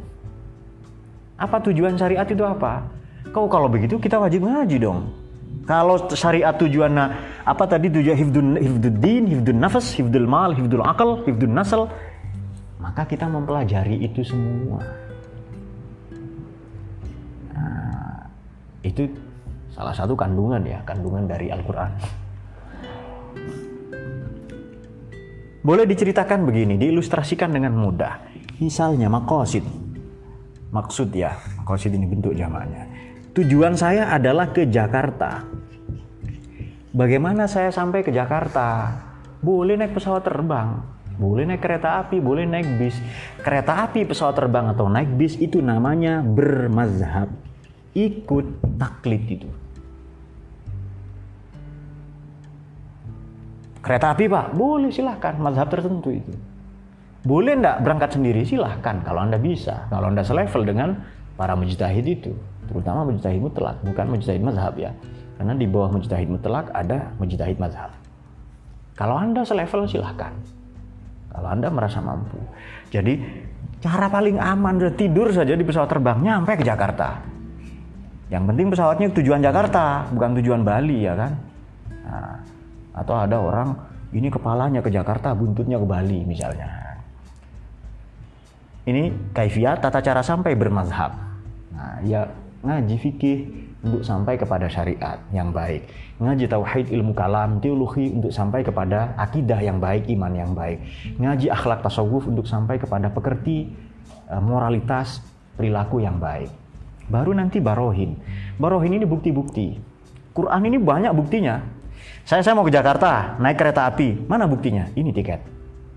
Apa 1.44 1.60
tujuan 1.60 2.00
syariat 2.00 2.24
itu 2.24 2.40
apa? 2.40 2.88
Kau 3.28 3.44
kalau 3.52 3.68
begitu 3.68 4.00
kita 4.00 4.16
wajib 4.16 4.48
ngaji 4.48 4.80
dong. 4.80 5.12
Kalau 5.68 6.08
syariat 6.12 6.56
tujuannya 6.56 7.04
apa 7.44 7.64
tadi 7.68 7.92
tujuan 7.92 8.16
hifdun 8.16 8.46
hifduddin, 8.56 9.22
hifdun 9.28 9.58
nafas, 9.60 9.92
hifdul 9.92 10.24
mal, 10.24 10.56
hifdul 10.56 10.80
akal, 10.80 11.20
hifdun 11.28 11.52
nasal, 11.52 11.92
maka 12.80 13.04
kita 13.04 13.28
mempelajari 13.28 14.00
itu 14.00 14.24
semua. 14.24 14.80
Nah, 17.52 18.28
itu 18.80 19.08
salah 19.72 19.92
satu 19.92 20.16
kandungan 20.16 20.64
ya, 20.64 20.80
kandungan 20.84 21.28
dari 21.28 21.52
Al-Qur'an. 21.52 21.92
Boleh 25.64 25.88
diceritakan 25.88 26.44
begini, 26.44 26.76
diilustrasikan 26.76 27.48
dengan 27.52 27.72
mudah. 27.72 28.20
Misalnya 28.60 29.08
makosid. 29.08 29.83
Maksud 30.74 31.14
ya, 31.14 31.38
makosid 31.62 31.94
ini 31.94 32.02
bentuk 32.02 32.34
jamaknya. 32.34 32.90
Tujuan 33.30 33.78
saya 33.78 34.10
adalah 34.10 34.50
ke 34.50 34.66
Jakarta. 34.66 35.46
Bagaimana 36.90 37.46
saya 37.46 37.70
sampai 37.70 38.02
ke 38.02 38.10
Jakarta? 38.10 38.90
Boleh 39.38 39.78
naik 39.78 39.94
pesawat 39.94 40.26
terbang, 40.26 40.82
boleh 41.14 41.46
naik 41.46 41.62
kereta 41.62 42.02
api, 42.02 42.18
boleh 42.18 42.42
naik 42.42 42.66
bis. 42.74 42.98
Kereta 43.38 43.86
api, 43.86 44.02
pesawat 44.02 44.34
terbang 44.34 44.66
atau 44.74 44.90
naik 44.90 45.14
bis 45.14 45.38
itu 45.38 45.62
namanya 45.62 46.26
bermazhab. 46.26 47.30
Ikut 47.94 48.58
taklid 48.74 49.22
itu. 49.30 49.50
Kereta 53.78 54.10
api 54.10 54.26
pak, 54.26 54.56
boleh 54.58 54.90
silahkan, 54.90 55.38
mazhab 55.38 55.70
tertentu 55.70 56.10
itu. 56.10 56.34
Boleh 57.24 57.56
enggak 57.56 57.80
berangkat 57.80 58.20
sendiri? 58.20 58.44
Silahkan, 58.44 59.00
kalau 59.00 59.24
anda 59.24 59.40
bisa. 59.40 59.88
Kalau 59.88 60.12
anda 60.12 60.20
selevel 60.20 60.68
dengan 60.68 61.00
para 61.40 61.56
mujtahid 61.56 62.04
itu. 62.04 62.36
Terutama 62.68 63.08
mujtahid 63.08 63.40
mutlak, 63.40 63.80
bukan 63.80 64.12
mujtahid 64.12 64.44
mazhab 64.44 64.76
ya. 64.76 64.92
Karena 65.40 65.56
di 65.56 65.64
bawah 65.64 65.88
mujtahid 65.96 66.28
mutlak 66.28 66.68
ada 66.76 67.08
mujtahid 67.16 67.56
mazhab. 67.56 67.90
Kalau 68.92 69.16
anda 69.16 69.40
selevel 69.40 69.88
silahkan. 69.88 70.36
Kalau 71.32 71.48
anda 71.48 71.72
merasa 71.72 71.98
mampu. 72.04 72.38
Jadi 72.92 73.18
cara 73.80 74.06
paling 74.12 74.38
aman 74.38 74.78
udah 74.78 74.94
tidur 74.94 75.32
saja 75.32 75.56
di 75.56 75.64
pesawat 75.64 75.90
terbang 75.90 76.20
nyampe 76.20 76.60
ke 76.60 76.64
Jakarta. 76.64 77.24
Yang 78.28 78.44
penting 78.52 78.66
pesawatnya 78.68 79.08
tujuan 79.16 79.40
Jakarta, 79.40 80.12
bukan 80.12 80.30
tujuan 80.44 80.60
Bali 80.60 81.08
ya 81.08 81.16
kan. 81.16 81.32
Nah, 82.04 82.36
atau 82.94 83.16
ada 83.16 83.40
orang 83.40 83.74
ini 84.12 84.28
kepalanya 84.28 84.84
ke 84.84 84.92
Jakarta, 84.92 85.32
buntutnya 85.32 85.80
ke 85.80 85.86
Bali 85.88 86.22
misalnya. 86.22 86.83
Ini 88.84 89.32
kaifiat 89.32 89.80
tata 89.80 90.04
cara 90.04 90.20
sampai 90.20 90.52
bermazhab. 90.52 91.16
Nah, 91.72 92.04
ya 92.04 92.28
ngaji 92.60 92.96
fikih 93.00 93.38
untuk 93.84 94.00
sampai 94.04 94.40
kepada 94.40 94.68
syariat 94.68 95.20
yang 95.32 95.52
baik. 95.52 95.88
Ngaji 96.20 96.44
tauhid 96.48 96.86
ilmu 96.92 97.12
kalam, 97.12 97.60
teologi 97.60 98.12
untuk 98.12 98.32
sampai 98.32 98.64
kepada 98.64 99.12
akidah 99.20 99.60
yang 99.60 99.80
baik, 99.80 100.08
iman 100.12 100.32
yang 100.32 100.52
baik. 100.56 100.80
Ngaji 101.20 101.52
akhlak 101.52 101.84
tasawuf 101.84 102.24
untuk 102.28 102.48
sampai 102.48 102.80
kepada 102.80 103.12
pekerti 103.12 103.72
eh, 104.28 104.40
moralitas 104.40 105.20
perilaku 105.56 106.00
yang 106.00 106.16
baik. 106.16 106.48
Baru 107.08 107.36
nanti 107.36 107.60
barohin. 107.60 108.16
Barohin 108.56 108.96
ini 108.96 109.04
bukti-bukti. 109.04 109.76
Quran 110.32 110.60
ini 110.64 110.80
banyak 110.80 111.12
buktinya. 111.12 111.60
Saya 112.24 112.40
saya 112.40 112.56
mau 112.56 112.64
ke 112.64 112.72
Jakarta, 112.72 113.36
naik 113.36 113.60
kereta 113.60 113.84
api. 113.84 114.24
Mana 114.24 114.48
buktinya? 114.48 114.88
Ini 114.96 115.12
tiket. 115.12 115.40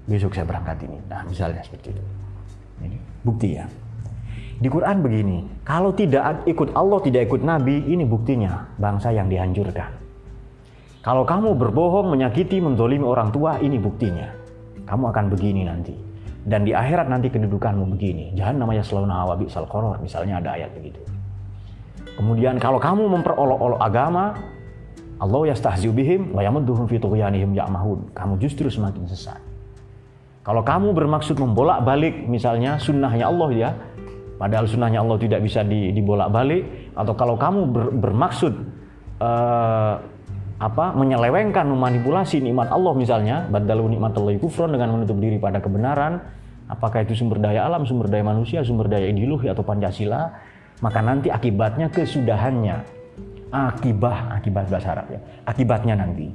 Besok 0.07 0.35
saya 0.35 0.43
berangkat 0.43 0.83
ini. 0.83 0.99
Nah, 1.07 1.23
misalnya 1.23 1.63
seperti 1.63 1.95
itu. 1.95 2.03
Bukti 3.27 3.59
ya. 3.59 3.65
Di 4.57 4.65
Quran 4.73 5.05
begini, 5.05 5.61
kalau 5.61 5.93
tidak 5.93 6.47
ikut 6.49 6.73
Allah, 6.73 6.97
tidak 7.05 7.29
ikut 7.29 7.45
Nabi, 7.45 7.85
ini 7.93 8.01
buktinya 8.09 8.73
bangsa 8.81 9.13
yang 9.13 9.29
dihancurkan. 9.29 9.93
Kalau 11.05 11.23
kamu 11.23 11.53
berbohong, 11.53 12.09
menyakiti, 12.09 12.57
mendolimi 12.57 13.05
orang 13.05 13.29
tua, 13.29 13.61
ini 13.61 13.77
buktinya. 13.77 14.33
Kamu 14.89 15.13
akan 15.13 15.25
begini 15.29 15.61
nanti. 15.61 15.93
Dan 16.47 16.65
di 16.65 16.73
akhirat 16.73 17.05
nanti 17.05 17.29
kedudukanmu 17.29 17.85
begini. 17.95 18.33
Jangan 18.33 18.65
namanya 18.65 18.81
selalu 18.81 19.05
nawabi 19.05 19.45
salkoror, 19.47 20.01
misalnya 20.01 20.41
ada 20.41 20.57
ayat 20.57 20.73
begitu. 20.73 20.99
Kemudian 22.17 22.57
kalau 22.57 22.81
kamu 22.81 23.13
memperolok-olok 23.13 23.77
agama, 23.77 24.33
Allah 25.21 25.53
yastahzi'u 25.53 25.93
bihim 25.93 26.33
wa 26.33 26.41
yamudduhum 26.41 26.89
fi 26.89 26.97
tughyanihim 26.97 27.53
ya'mahun. 27.53 28.11
Kamu 28.17 28.41
justru 28.41 28.73
semakin 28.73 29.05
sesat. 29.05 29.46
Kalau 30.47 30.63
kamu 30.63 30.95
bermaksud 30.95 31.35
membolak-balik 31.35 32.23
misalnya 32.23 32.79
sunnahnya 32.79 33.27
Allah 33.27 33.49
ya, 33.51 33.69
padahal 34.39 34.63
sunnahnya 34.63 35.03
Allah 35.03 35.19
tidak 35.19 35.43
bisa 35.43 35.59
dibolak-balik 35.67 36.95
atau 36.95 37.13
kalau 37.19 37.35
kamu 37.35 37.59
ber, 37.67 37.83
bermaksud 37.99 38.53
uh, 39.19 39.99
apa 40.57 40.85
menyelewengkan 40.95 41.67
memanipulasi 41.67 42.41
nikmat 42.41 42.71
Allah 42.71 42.95
misalnya 42.95 43.45
badalu 43.45 43.93
nikmatullahi 43.93 44.41
kufron 44.41 44.73
dengan 44.73 44.95
menutup 44.95 45.19
diri 45.21 45.37
pada 45.37 45.61
kebenaran 45.61 46.17
apakah 46.65 47.05
itu 47.05 47.13
sumber 47.13 47.37
daya 47.37 47.67
alam 47.69 47.85
sumber 47.85 48.09
daya 48.09 48.25
manusia 48.25 48.65
sumber 48.65 48.89
daya 48.89 49.05
ideologi 49.05 49.51
atau 49.51 49.61
pancasila 49.61 50.33
maka 50.81 51.01
nanti 51.01 51.33
akibatnya 51.33 51.89
kesudahannya. 51.89 52.95
Akibah 53.47 54.35
akibat 54.35 54.67
bahasa 54.67 54.91
Arab 54.91 55.07
ya 55.07 55.23
akibatnya 55.47 55.95
nanti 55.95 56.27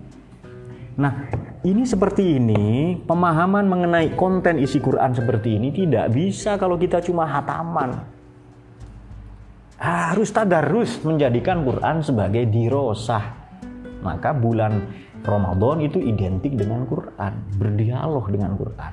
nah 0.97 1.29
ini 1.63 1.87
seperti 1.87 2.43
ini 2.43 2.99
pemahaman 3.07 3.71
mengenai 3.71 4.19
konten 4.19 4.59
isi 4.59 4.83
Quran 4.83 5.15
seperti 5.15 5.55
ini 5.55 5.71
tidak 5.71 6.11
bisa 6.11 6.59
kalau 6.59 6.75
kita 6.75 6.99
cuma 6.99 7.23
hataman. 7.23 8.03
Harus 9.79 10.31
tadarus 10.35 10.99
menjadikan 11.07 11.63
Quran 11.63 12.03
sebagai 12.03 12.47
dirosah. 12.51 13.35
Maka 14.03 14.35
bulan 14.35 14.83
Ramadan 15.23 15.87
itu 15.87 16.03
identik 16.03 16.59
dengan 16.59 16.83
Quran 16.83 17.31
berdialog 17.55 18.27
dengan 18.27 18.59
Quran. 18.59 18.93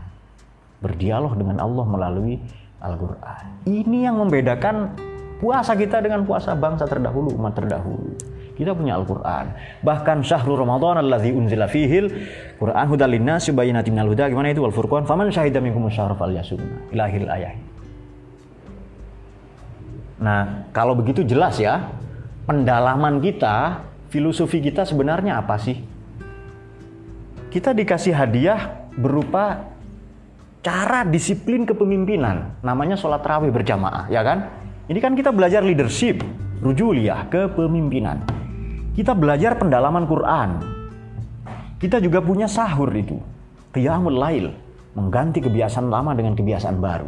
Berdialog 0.85 1.33
dengan 1.41 1.57
Allah 1.57 1.85
melalui 1.89 2.37
Al-Quran. 2.85 3.65
Ini 3.65 4.13
yang 4.13 4.21
membedakan 4.21 4.93
puasa 5.41 5.73
kita 5.73 6.05
dengan 6.05 6.21
puasa 6.21 6.53
bangsa 6.53 6.85
terdahulu, 6.85 7.33
umat 7.33 7.57
terdahulu. 7.57 8.13
Kita 8.59 8.75
punya 8.75 8.99
Al-Quran. 8.99 9.55
Bahkan 9.79 10.27
syahrul 10.27 10.59
Ramadan 10.59 10.99
alladzi 10.99 11.31
unzila 11.31 11.71
fihil 11.71 12.11
Quran 12.59 12.85
hudal 12.91 13.15
linnas 13.15 13.47
yubayyinatin 13.47 13.95
minal 13.95 14.11
huda. 14.11 14.27
Gimana 14.27 14.51
itu? 14.51 14.59
Wal 14.59 14.75
Furqan. 14.75 15.07
Faman 15.07 15.31
syahida 15.31 15.63
minkum 15.63 15.87
syahr 15.87 16.11
falyasumna. 16.11 16.91
Ilahil 16.91 17.31
ayat. 17.31 17.55
Nah, 20.19 20.67
kalau 20.75 20.91
begitu 20.99 21.23
jelas 21.23 21.55
ya, 21.55 21.87
pendalaman 22.43 23.23
kita, 23.23 23.87
filosofi 24.11 24.59
kita 24.59 24.83
sebenarnya 24.83 25.39
apa 25.39 25.55
sih? 25.55 25.79
Kita 27.47 27.71
dikasih 27.71 28.11
hadiah 28.11 28.91
berupa 28.99 29.71
cara 30.59 31.07
disiplin 31.07 31.63
kepemimpinan, 31.63 32.59
namanya 32.59 32.99
sholat 32.99 33.23
rawih 33.23 33.55
berjamaah, 33.55 34.11
ya 34.11 34.19
kan? 34.19 34.51
Ini 34.91 34.99
kan 34.99 35.15
kita 35.15 35.31
belajar 35.31 35.63
leadership, 35.63 36.19
rujuliah, 36.59 37.23
kepemimpinan. 37.31 38.19
Kita 38.99 39.15
belajar 39.15 39.55
pendalaman 39.55 40.03
Quran. 40.03 40.59
Kita 41.79 42.03
juga 42.03 42.19
punya 42.19 42.51
sahur 42.51 42.91
itu. 42.91 43.15
Qiyamul 43.71 44.19
lail, 44.19 44.51
mengganti 44.91 45.39
kebiasaan 45.39 45.87
lama 45.87 46.11
dengan 46.11 46.35
kebiasaan 46.35 46.83
baru. 46.83 47.07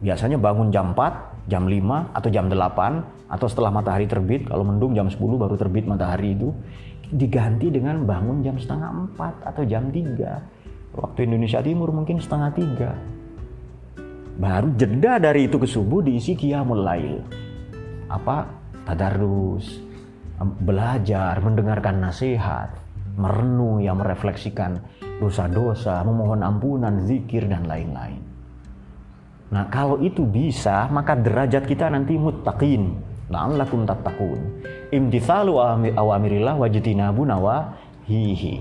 Biasanya 0.00 0.40
bangun 0.40 0.72
jam 0.72 0.96
4, 0.96 1.44
jam 1.44 1.68
5, 1.68 2.08
atau 2.16 2.32
jam 2.32 2.48
8, 2.48 3.28
atau 3.28 3.46
setelah 3.52 3.68
matahari 3.68 4.08
terbit, 4.08 4.48
kalau 4.48 4.64
mendung 4.64 4.96
jam 4.96 5.12
10 5.12 5.36
baru 5.36 5.60
terbit 5.60 5.84
matahari 5.84 6.32
itu, 6.32 6.56
diganti 7.12 7.68
dengan 7.68 8.08
bangun 8.08 8.40
jam 8.40 8.56
setengah 8.56 9.12
4 9.20 9.52
atau 9.52 9.62
jam 9.68 9.92
3. 9.92 10.96
Waktu 10.96 11.28
Indonesia 11.28 11.60
Timur 11.60 11.92
mungkin 11.92 12.16
setengah 12.16 12.48
3 12.56 14.40
Baru 14.40 14.72
jeda 14.80 15.20
dari 15.20 15.52
itu 15.52 15.60
ke 15.60 15.68
subuh 15.68 16.00
diisi 16.00 16.32
qiyamul 16.32 16.80
lail. 16.80 17.20
Apa? 18.08 18.48
Tadarus, 18.88 19.85
belajar, 20.40 21.40
mendengarkan 21.40 22.00
nasihat, 22.00 22.76
merenung 23.16 23.80
yang 23.80 23.96
merefleksikan 23.96 24.80
dosa-dosa, 25.16 26.04
memohon 26.04 26.44
ampunan, 26.44 27.00
zikir 27.08 27.48
dan 27.48 27.64
lain-lain. 27.64 28.20
Nah, 29.46 29.70
kalau 29.70 30.02
itu 30.02 30.26
bisa, 30.26 30.90
maka 30.92 31.14
derajat 31.16 31.64
kita 31.64 31.86
nanti 31.88 32.18
muttaqin. 32.18 32.98
La'allakum 33.30 33.86
tattaqun. 33.86 34.38
Imtithalu 34.90 35.58
awamirillah 35.94 36.54
wajtinabu 36.58 37.26
nawahihi. 37.26 38.56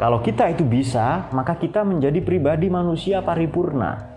Kalau 0.00 0.24
kita 0.24 0.48
itu 0.50 0.64
bisa, 0.64 1.28
maka 1.36 1.60
kita 1.60 1.84
menjadi 1.84 2.24
pribadi 2.24 2.72
manusia 2.72 3.20
paripurna. 3.20 4.16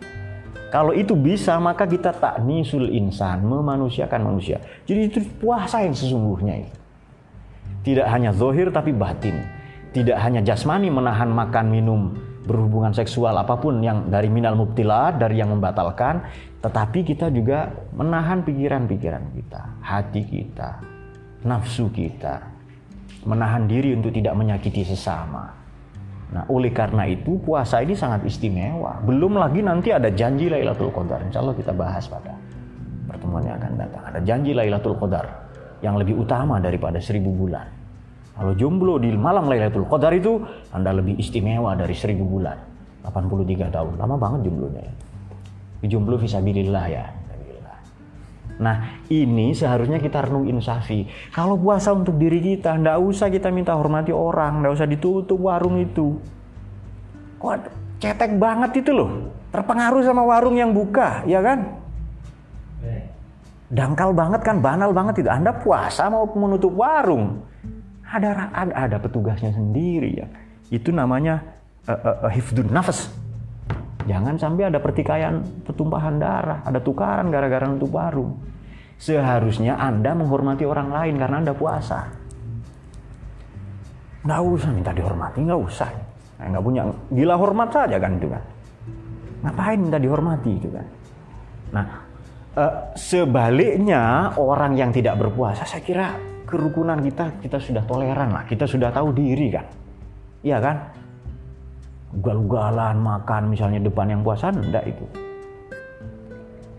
Kalau 0.74 0.90
itu 0.90 1.14
bisa, 1.14 1.62
maka 1.62 1.86
kita 1.86 2.10
tak 2.18 2.42
nisul 2.42 2.90
insan, 2.90 3.46
memanusiakan 3.46 4.26
manusia. 4.26 4.58
Jadi 4.90 5.02
itu 5.06 5.22
puasa 5.38 5.86
yang 5.86 5.94
sesungguhnya 5.94 6.66
itu. 6.66 6.80
Tidak 7.86 8.10
hanya 8.10 8.34
zohir 8.34 8.74
tapi 8.74 8.90
batin. 8.90 9.38
Tidak 9.94 10.18
hanya 10.18 10.42
jasmani 10.42 10.90
menahan 10.90 11.30
makan 11.30 11.70
minum 11.70 12.02
berhubungan 12.50 12.90
seksual 12.90 13.38
apa 13.38 13.54
pun 13.62 13.86
yang 13.86 14.10
dari 14.10 14.34
minal 14.34 14.58
mubtilat, 14.58 15.22
dari 15.22 15.38
yang 15.38 15.54
membatalkan, 15.54 16.26
tetapi 16.66 17.06
kita 17.06 17.30
juga 17.30 17.70
menahan 17.94 18.42
pikiran-pikiran 18.42 19.30
kita, 19.30 19.62
hati 19.78 20.26
kita, 20.26 20.82
nafsu 21.46 21.94
kita, 21.94 22.50
menahan 23.30 23.70
diri 23.70 23.94
untuk 23.94 24.10
tidak 24.10 24.34
menyakiti 24.34 24.82
sesama. 24.90 25.62
Nah, 26.34 26.44
oleh 26.50 26.74
karena 26.74 27.06
itu 27.06 27.38
puasa 27.46 27.86
ini 27.86 27.94
sangat 27.94 28.26
istimewa. 28.26 28.98
Belum 29.06 29.38
lagi 29.38 29.62
nanti 29.62 29.94
ada 29.94 30.10
janji 30.10 30.50
Lailatul 30.50 30.90
Qadar. 30.90 31.22
Insya 31.30 31.46
Allah 31.46 31.54
kita 31.54 31.70
bahas 31.78 32.10
pada 32.10 32.34
pertemuan 33.06 33.46
yang 33.46 33.62
akan 33.62 33.74
datang. 33.78 34.04
Ada 34.10 34.20
janji 34.26 34.58
Lailatul 34.58 34.98
Qadar 34.98 35.30
yang 35.86 35.94
lebih 36.02 36.18
utama 36.18 36.58
daripada 36.58 36.98
seribu 36.98 37.30
bulan. 37.30 37.70
Kalau 38.34 38.58
jomblo 38.58 38.98
di 38.98 39.14
malam 39.14 39.46
Lailatul 39.46 39.86
Qadar 39.86 40.10
itu 40.18 40.42
Anda 40.74 40.90
lebih 40.98 41.22
istimewa 41.22 41.78
dari 41.78 41.94
seribu 41.94 42.26
bulan. 42.26 42.58
83 43.06 43.70
tahun. 43.70 43.94
Lama 44.02 44.16
banget 44.18 44.50
jomblonya 44.50 44.82
ya. 44.82 44.94
Jomblo 45.86 46.18
visabilillah 46.18 46.86
ya. 46.90 47.06
Nah 48.62 49.01
ini 49.10 49.56
seharusnya 49.58 49.97
kita 49.97 50.30
renung 50.30 50.45
insafi. 50.45 51.10
Kalau 51.34 51.58
puasa 51.58 51.89
untuk 51.95 52.20
diri 52.22 52.38
kita, 52.38 52.78
ndak 52.78 52.97
usah 53.01 53.34
kita 53.34 53.49
minta 53.49 53.74
hormati 53.74 54.14
orang, 54.14 54.62
ndak 54.62 54.78
usah 54.78 54.88
ditutup 54.89 55.39
warung 55.41 55.82
itu. 55.82 56.22
Kok 57.41 57.56
cetek 57.97 58.38
banget 58.38 58.86
itu 58.86 58.91
loh. 58.93 59.34
Terpengaruh 59.49 60.01
sama 60.06 60.26
warung 60.26 60.58
yang 60.58 60.74
buka, 60.74 61.26
ya 61.26 61.41
kan? 61.41 61.84
Dangkal 63.74 64.14
banget 64.14 64.41
kan, 64.45 64.62
banal 64.62 64.93
banget 64.93 65.26
itu. 65.26 65.30
Anda 65.34 65.49
puasa 65.49 66.06
mau 66.10 66.30
menutup 66.30 66.78
warung. 66.78 67.41
Ada 68.06 68.54
ada, 68.54 68.74
ada 68.86 68.97
petugasnya 69.01 69.49
sendiri 69.49 70.22
ya. 70.22 70.28
Itu 70.70 70.93
namanya 70.93 71.41
uh, 71.89 72.30
uh, 72.30 72.30
hifdun 72.30 72.70
nafas. 72.70 73.10
Jangan 74.04 74.36
sampai 74.36 74.68
ada 74.68 74.80
pertikaian 74.84 75.39
pertumpahan 75.64 76.20
darah, 76.20 76.60
ada 76.68 76.80
tukaran 76.84 77.32
gara-gara 77.32 77.64
nutup 77.68 77.95
warung. 77.95 78.36
Seharusnya 78.99 79.80
Anda 79.80 80.16
menghormati 80.16 80.68
orang 80.68 80.91
lain 80.91 81.16
karena 81.20 81.36
Anda 81.43 81.54
puasa. 81.56 82.08
Nggak 84.24 84.39
usah 84.39 84.70
minta 84.72 84.91
dihormati, 84.95 85.39
nggak 85.43 85.60
usah. 85.60 85.89
Nah, 86.39 86.45
nggak 86.56 86.64
punya, 86.64 86.82
gila 87.12 87.36
hormat 87.36 87.70
saja 87.72 87.99
kan 87.99 88.12
itu 88.16 88.28
kan. 88.32 88.43
Ngapain 89.43 89.80
minta 89.80 89.99
dihormati 89.99 90.51
itu 90.56 90.70
kan. 90.72 90.86
Nah, 91.76 91.86
eh, 92.56 92.74
sebaliknya 92.95 94.32
orang 94.39 94.80
yang 94.80 94.95
tidak 94.95 95.20
berpuasa, 95.20 95.68
saya 95.68 95.84
kira 95.84 96.08
kerukunan 96.47 96.99
kita 97.04 97.43
kita 97.43 97.58
sudah 97.60 97.84
toleran 97.84 98.32
lah, 98.32 98.43
kita 98.47 98.64
sudah 98.64 98.91
tahu 98.91 99.12
diri 99.12 99.47
kan. 99.51 99.66
Iya 100.43 100.60
kan? 100.60 100.76
Ugal-ugalan 102.14 103.01
makan 103.01 103.49
misalnya 103.49 103.82
depan 103.82 104.14
yang 104.14 104.22
puasa 104.22 104.53
enggak 104.53 104.86
itu. 104.86 105.05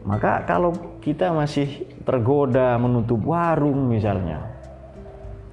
Maka 0.05 0.45
kalau 0.45 0.77
kita 1.01 1.33
masih 1.33 1.89
tergoda 2.05 2.77
menutup 2.77 3.25
warung 3.25 3.89
misalnya 3.89 4.53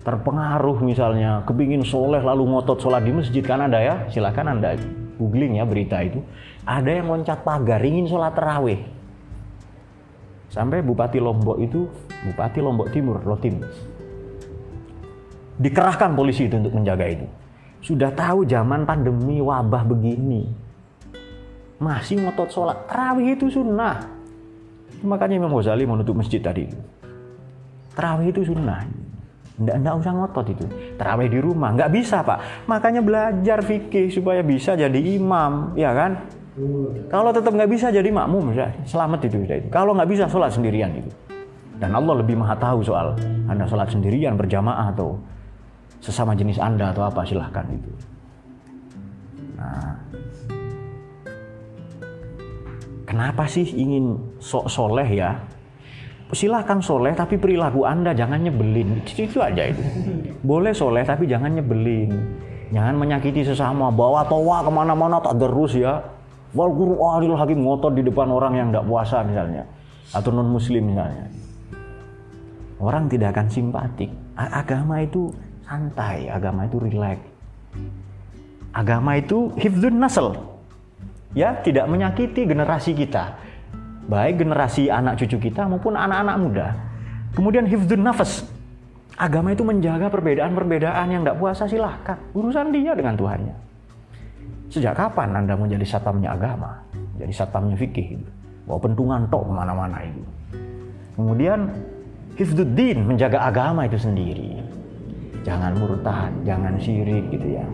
terpengaruh 0.01 0.82
misalnya 0.82 1.45
kepingin 1.45 1.86
soleh 1.86 2.19
lalu 2.25 2.49
ngotot 2.49 2.82
sholat 2.82 3.05
di 3.05 3.13
masjid 3.13 3.45
kan 3.45 3.61
ada 3.69 3.77
ya 3.77 3.95
silakan 4.09 4.57
anda 4.57 4.73
googling 5.21 5.61
ya 5.61 5.65
berita 5.65 6.01
itu. 6.01 6.19
Ada 6.65 7.01
yang 7.01 7.09
loncat 7.09 7.41
pagar 7.41 7.82
ingin 7.82 8.05
sholat 8.09 8.34
terawih. 8.38 8.82
Sampai 10.51 10.84
Bupati 10.84 11.17
Lombok 11.21 11.57
itu 11.63 11.88
Bupati 12.27 12.59
Lombok 12.59 12.91
Timur 12.91 13.23
Lotim 13.23 13.63
dikerahkan 15.61 16.17
polisi 16.17 16.49
itu 16.49 16.57
untuk 16.57 16.73
menjaga 16.73 17.05
itu 17.05 17.25
sudah 17.82 18.13
tahu 18.13 18.45
zaman 18.45 18.86
pandemi 18.86 19.41
wabah 19.41 19.84
begini. 19.84 20.45
Masih 21.82 22.21
ngotot 22.21 22.49
sholat. 22.53 22.77
Terawih 22.86 23.34
itu 23.34 23.49
sunnah. 23.49 24.05
Makanya 25.01 25.41
Imam 25.41 25.49
Ghazali 25.57 25.89
menutup 25.89 26.13
masjid 26.13 26.38
tadi. 26.38 26.69
Terawih 27.97 28.29
itu 28.29 28.45
sunnah. 28.45 28.86
Nggak, 29.57 29.75
nggak 29.82 29.95
usah 29.97 30.11
ngotot 30.13 30.47
itu. 30.53 30.65
Terawih 30.95 31.29
di 31.29 31.39
rumah. 31.41 31.73
Nggak 31.73 31.89
bisa 31.89 32.21
Pak. 32.21 32.69
Makanya 32.69 33.01
belajar 33.01 33.65
fikih 33.65 34.13
supaya 34.13 34.45
bisa 34.45 34.77
jadi 34.77 34.99
imam. 35.17 35.73
Ya 35.73 35.89
kan? 35.97 36.21
Kalau 37.09 37.34
tetap 37.34 37.49
nggak 37.49 37.71
bisa 37.73 37.89
jadi 37.89 38.13
makmum. 38.13 38.53
Ya, 38.53 38.69
selamat 38.86 39.25
itu. 39.25 39.41
itu. 39.41 39.73
Kalau 39.73 39.97
nggak 39.97 40.09
bisa 40.09 40.29
sholat 40.29 40.53
sendirian 40.53 40.93
itu. 40.93 41.09
Dan 41.82 41.97
Allah 41.97 42.21
lebih 42.21 42.38
maha 42.38 42.53
tahu 42.53 42.86
soal 42.86 43.17
Anda 43.49 43.65
sholat 43.65 43.89
sendirian 43.89 44.38
berjamaah 44.38 44.93
atau 44.93 45.17
sesama 46.02 46.34
jenis 46.34 46.58
Anda 46.58 46.89
atau 46.91 47.06
apa 47.06 47.22
silahkan 47.24 47.64
itu. 47.70 47.91
Nah, 49.62 49.93
kenapa 53.06 53.45
sih 53.45 53.70
ingin 53.70 54.18
sok 54.41 54.66
soleh 54.66 55.06
ya? 55.06 55.38
Silahkan 56.32 56.80
soleh 56.82 57.14
tapi 57.14 57.38
perilaku 57.38 57.86
Anda 57.86 58.18
jangan 58.18 58.41
nyebelin. 58.41 59.04
Itu, 59.06 59.30
itu 59.30 59.38
aja 59.43 59.70
itu. 59.70 59.84
Boleh 60.41 60.74
soleh 60.74 61.06
tapi 61.06 61.30
jangan 61.30 61.54
nyebelin. 61.54 62.10
Jangan 62.72 62.95
menyakiti 62.97 63.43
sesama. 63.43 63.91
Bawa 63.91 64.26
toa 64.26 64.64
ke 64.64 64.72
mana-mana 64.72 65.20
tak 65.20 65.38
terus 65.38 65.76
ya. 65.76 65.99
Wal 66.56 66.72
Qur'anil 66.72 67.36
Hakim 67.36 67.60
ngotot 67.68 67.93
di 67.99 68.04
depan 68.04 68.32
orang 68.32 68.56
yang 68.56 68.68
tidak 68.72 68.88
puasa 68.88 69.28
misalnya. 69.28 69.68
Atau 70.16 70.32
non 70.32 70.47
muslim 70.47 70.88
misalnya. 70.88 71.28
Orang 72.80 73.12
tidak 73.12 73.36
akan 73.36 73.47
simpatik. 73.52 74.10
Agama 74.39 75.04
itu 75.04 75.30
santai, 75.72 76.28
agama 76.28 76.67
itu 76.67 76.84
rileks. 76.84 77.24
Agama 78.76 79.15
itu 79.15 79.55
hifdzun 79.55 79.95
nasl. 80.03 80.36
Ya, 81.32 81.55
tidak 81.63 81.88
menyakiti 81.88 82.43
generasi 82.43 82.91
kita. 82.91 83.39
Baik 84.11 84.43
generasi 84.43 84.91
anak 84.91 85.15
cucu 85.24 85.47
kita 85.47 85.63
maupun 85.72 85.95
anak-anak 85.95 86.36
muda. 86.36 86.67
Kemudian 87.32 87.63
hifdzun 87.63 88.03
nafas. 88.03 88.43
Agama 89.15 89.55
itu 89.55 89.63
menjaga 89.63 90.11
perbedaan-perbedaan 90.11 91.07
yang 91.07 91.24
tidak 91.24 91.39
puasa 91.39 91.63
silahkan. 91.72 92.19
Urusan 92.36 92.76
dia 92.76 92.91
dengan 92.91 93.15
Tuhannya. 93.15 93.55
Sejak 94.67 94.99
kapan 94.99 95.36
Anda 95.39 95.55
menjadi 95.55 95.88
satpamnya 95.88 96.36
agama? 96.36 96.84
Jadi 97.15 97.32
satpamnya 97.32 97.80
fikih 97.80 98.19
itu. 98.19 98.28
Bawa 98.67 98.80
pentungan 98.84 99.24
tok 99.32 99.47
ke 99.47 99.53
mana-mana 99.55 100.03
itu. 100.03 100.24
Kemudian 101.15 101.72
hifduddin 102.36 103.07
menjaga 103.07 103.47
agama 103.47 103.88
itu 103.88 103.99
sendiri 103.99 104.80
jangan 105.42 105.74
murtad, 105.78 106.32
jangan 106.46 106.78
syirik 106.78 107.30
gitu 107.34 107.58
ya. 107.58 107.66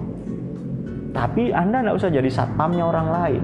Tapi 1.11 1.49
Anda 1.49 1.82
tidak 1.82 1.95
usah 1.97 2.09
jadi 2.13 2.30
satpamnya 2.30 2.84
orang 2.86 3.07
lain. 3.09 3.43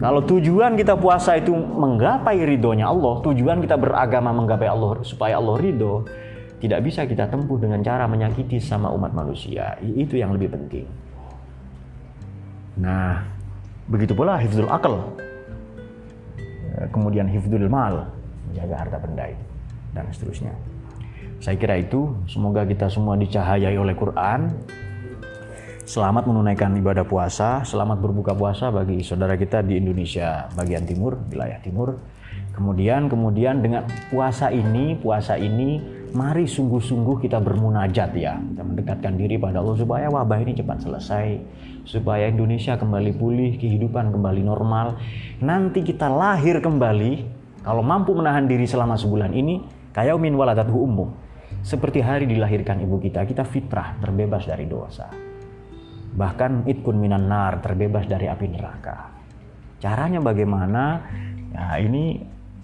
Kalau 0.00 0.24
tujuan 0.24 0.80
kita 0.80 0.96
puasa 0.96 1.36
itu 1.36 1.52
menggapai 1.52 2.40
ridhonya 2.40 2.88
Allah, 2.88 3.20
tujuan 3.20 3.60
kita 3.60 3.76
beragama 3.76 4.32
menggapai 4.32 4.64
Allah 4.64 5.04
supaya 5.04 5.36
Allah 5.36 5.60
ridho, 5.60 6.08
tidak 6.56 6.80
bisa 6.88 7.04
kita 7.04 7.28
tempuh 7.28 7.60
dengan 7.60 7.84
cara 7.84 8.08
menyakiti 8.08 8.56
sama 8.56 8.88
umat 8.96 9.12
manusia. 9.12 9.76
Itu 9.80 10.16
yang 10.16 10.32
lebih 10.32 10.56
penting. 10.56 10.88
Nah, 12.80 13.28
begitu 13.92 14.16
pula 14.16 14.40
hifzul 14.40 14.72
akal. 14.72 15.12
Kemudian 16.88 17.28
hifzul 17.28 17.68
mal, 17.68 18.08
menjaga 18.48 18.74
harta 18.80 18.96
benda 19.04 19.28
itu 19.28 19.44
dan 19.92 20.08
seterusnya. 20.08 20.54
Saya 21.40 21.56
kira 21.56 21.80
itu, 21.80 22.20
semoga 22.28 22.68
kita 22.68 22.92
semua 22.92 23.16
dicahayai 23.16 23.72
oleh 23.80 23.96
Quran. 23.96 24.60
Selamat 25.88 26.28
menunaikan 26.28 26.68
ibadah 26.76 27.08
puasa, 27.08 27.64
selamat 27.64 27.96
berbuka 27.96 28.36
puasa 28.36 28.68
bagi 28.68 29.00
saudara 29.00 29.40
kita 29.40 29.64
di 29.64 29.80
Indonesia 29.80 30.52
bagian 30.52 30.84
timur, 30.84 31.16
wilayah 31.32 31.56
timur. 31.64 31.96
Kemudian 32.52 33.08
kemudian 33.08 33.64
dengan 33.64 33.88
puasa 34.12 34.52
ini, 34.52 35.00
puasa 35.00 35.40
ini 35.40 35.80
mari 36.12 36.44
sungguh-sungguh 36.44 37.24
kita 37.24 37.40
bermunajat 37.40 38.10
ya. 38.20 38.36
Kita 38.36 38.60
mendekatkan 38.60 39.16
diri 39.16 39.40
pada 39.40 39.64
Allah 39.64 39.80
supaya 39.80 40.12
wabah 40.12 40.44
ini 40.44 40.52
cepat 40.60 40.84
selesai, 40.84 41.40
supaya 41.88 42.28
Indonesia 42.28 42.76
kembali 42.76 43.16
pulih, 43.16 43.56
kehidupan 43.56 44.12
kembali 44.12 44.44
normal. 44.44 45.00
Nanti 45.40 45.88
kita 45.88 46.04
lahir 46.04 46.60
kembali 46.60 47.12
kalau 47.64 47.80
mampu 47.80 48.12
menahan 48.12 48.44
diri 48.44 48.68
selama 48.68 49.00
sebulan 49.00 49.32
ini, 49.32 49.64
kayaumin 49.96 50.36
waladatuhu 50.36 50.84
umum 50.84 51.10
seperti 51.60 52.00
hari 52.00 52.24
dilahirkan 52.24 52.80
ibu 52.80 52.96
kita, 52.96 53.24
kita 53.28 53.44
fitrah 53.44 54.00
terbebas 54.00 54.48
dari 54.48 54.64
dosa. 54.64 55.12
Bahkan 56.10 56.66
itkun 56.66 56.96
minan 56.96 57.28
nar 57.28 57.60
terbebas 57.60 58.08
dari 58.08 58.26
api 58.26 58.46
neraka. 58.48 59.12
Caranya 59.80 60.20
bagaimana? 60.20 61.04
Nah, 61.54 61.76
ini 61.78 62.20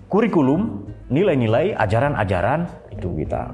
kurikulum, 0.08 0.88
nilai-nilai, 1.12 1.76
ajaran-ajaran 1.76 2.92
itu 2.92 3.08
kita 3.24 3.52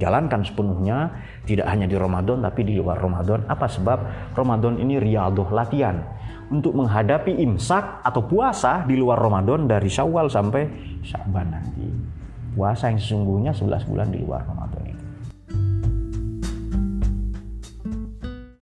jalankan 0.00 0.42
sepenuhnya 0.42 1.14
tidak 1.44 1.68
hanya 1.68 1.86
di 1.86 1.94
Ramadan 1.94 2.42
tapi 2.42 2.64
di 2.64 2.74
luar 2.80 2.98
Ramadan. 2.98 3.44
Apa 3.46 3.68
sebab 3.68 3.98
Ramadan 4.34 4.80
ini 4.80 4.98
riadoh 4.98 5.52
latihan 5.52 6.00
untuk 6.52 6.76
menghadapi 6.76 7.38
imsak 7.44 8.04
atau 8.04 8.24
puasa 8.24 8.84
di 8.88 8.96
luar 8.96 9.20
Ramadan 9.20 9.68
dari 9.68 9.88
Syawal 9.88 10.28
sampai 10.28 10.62
Syaban 11.00 11.48
nanti 11.48 11.88
puasa 12.52 12.92
yang 12.92 13.00
sesungguhnya 13.00 13.52
11 13.56 13.88
bulan 13.88 14.08
di 14.12 14.18
luar 14.20 14.44
Ramadan 14.44 14.84
itu. 14.92 15.01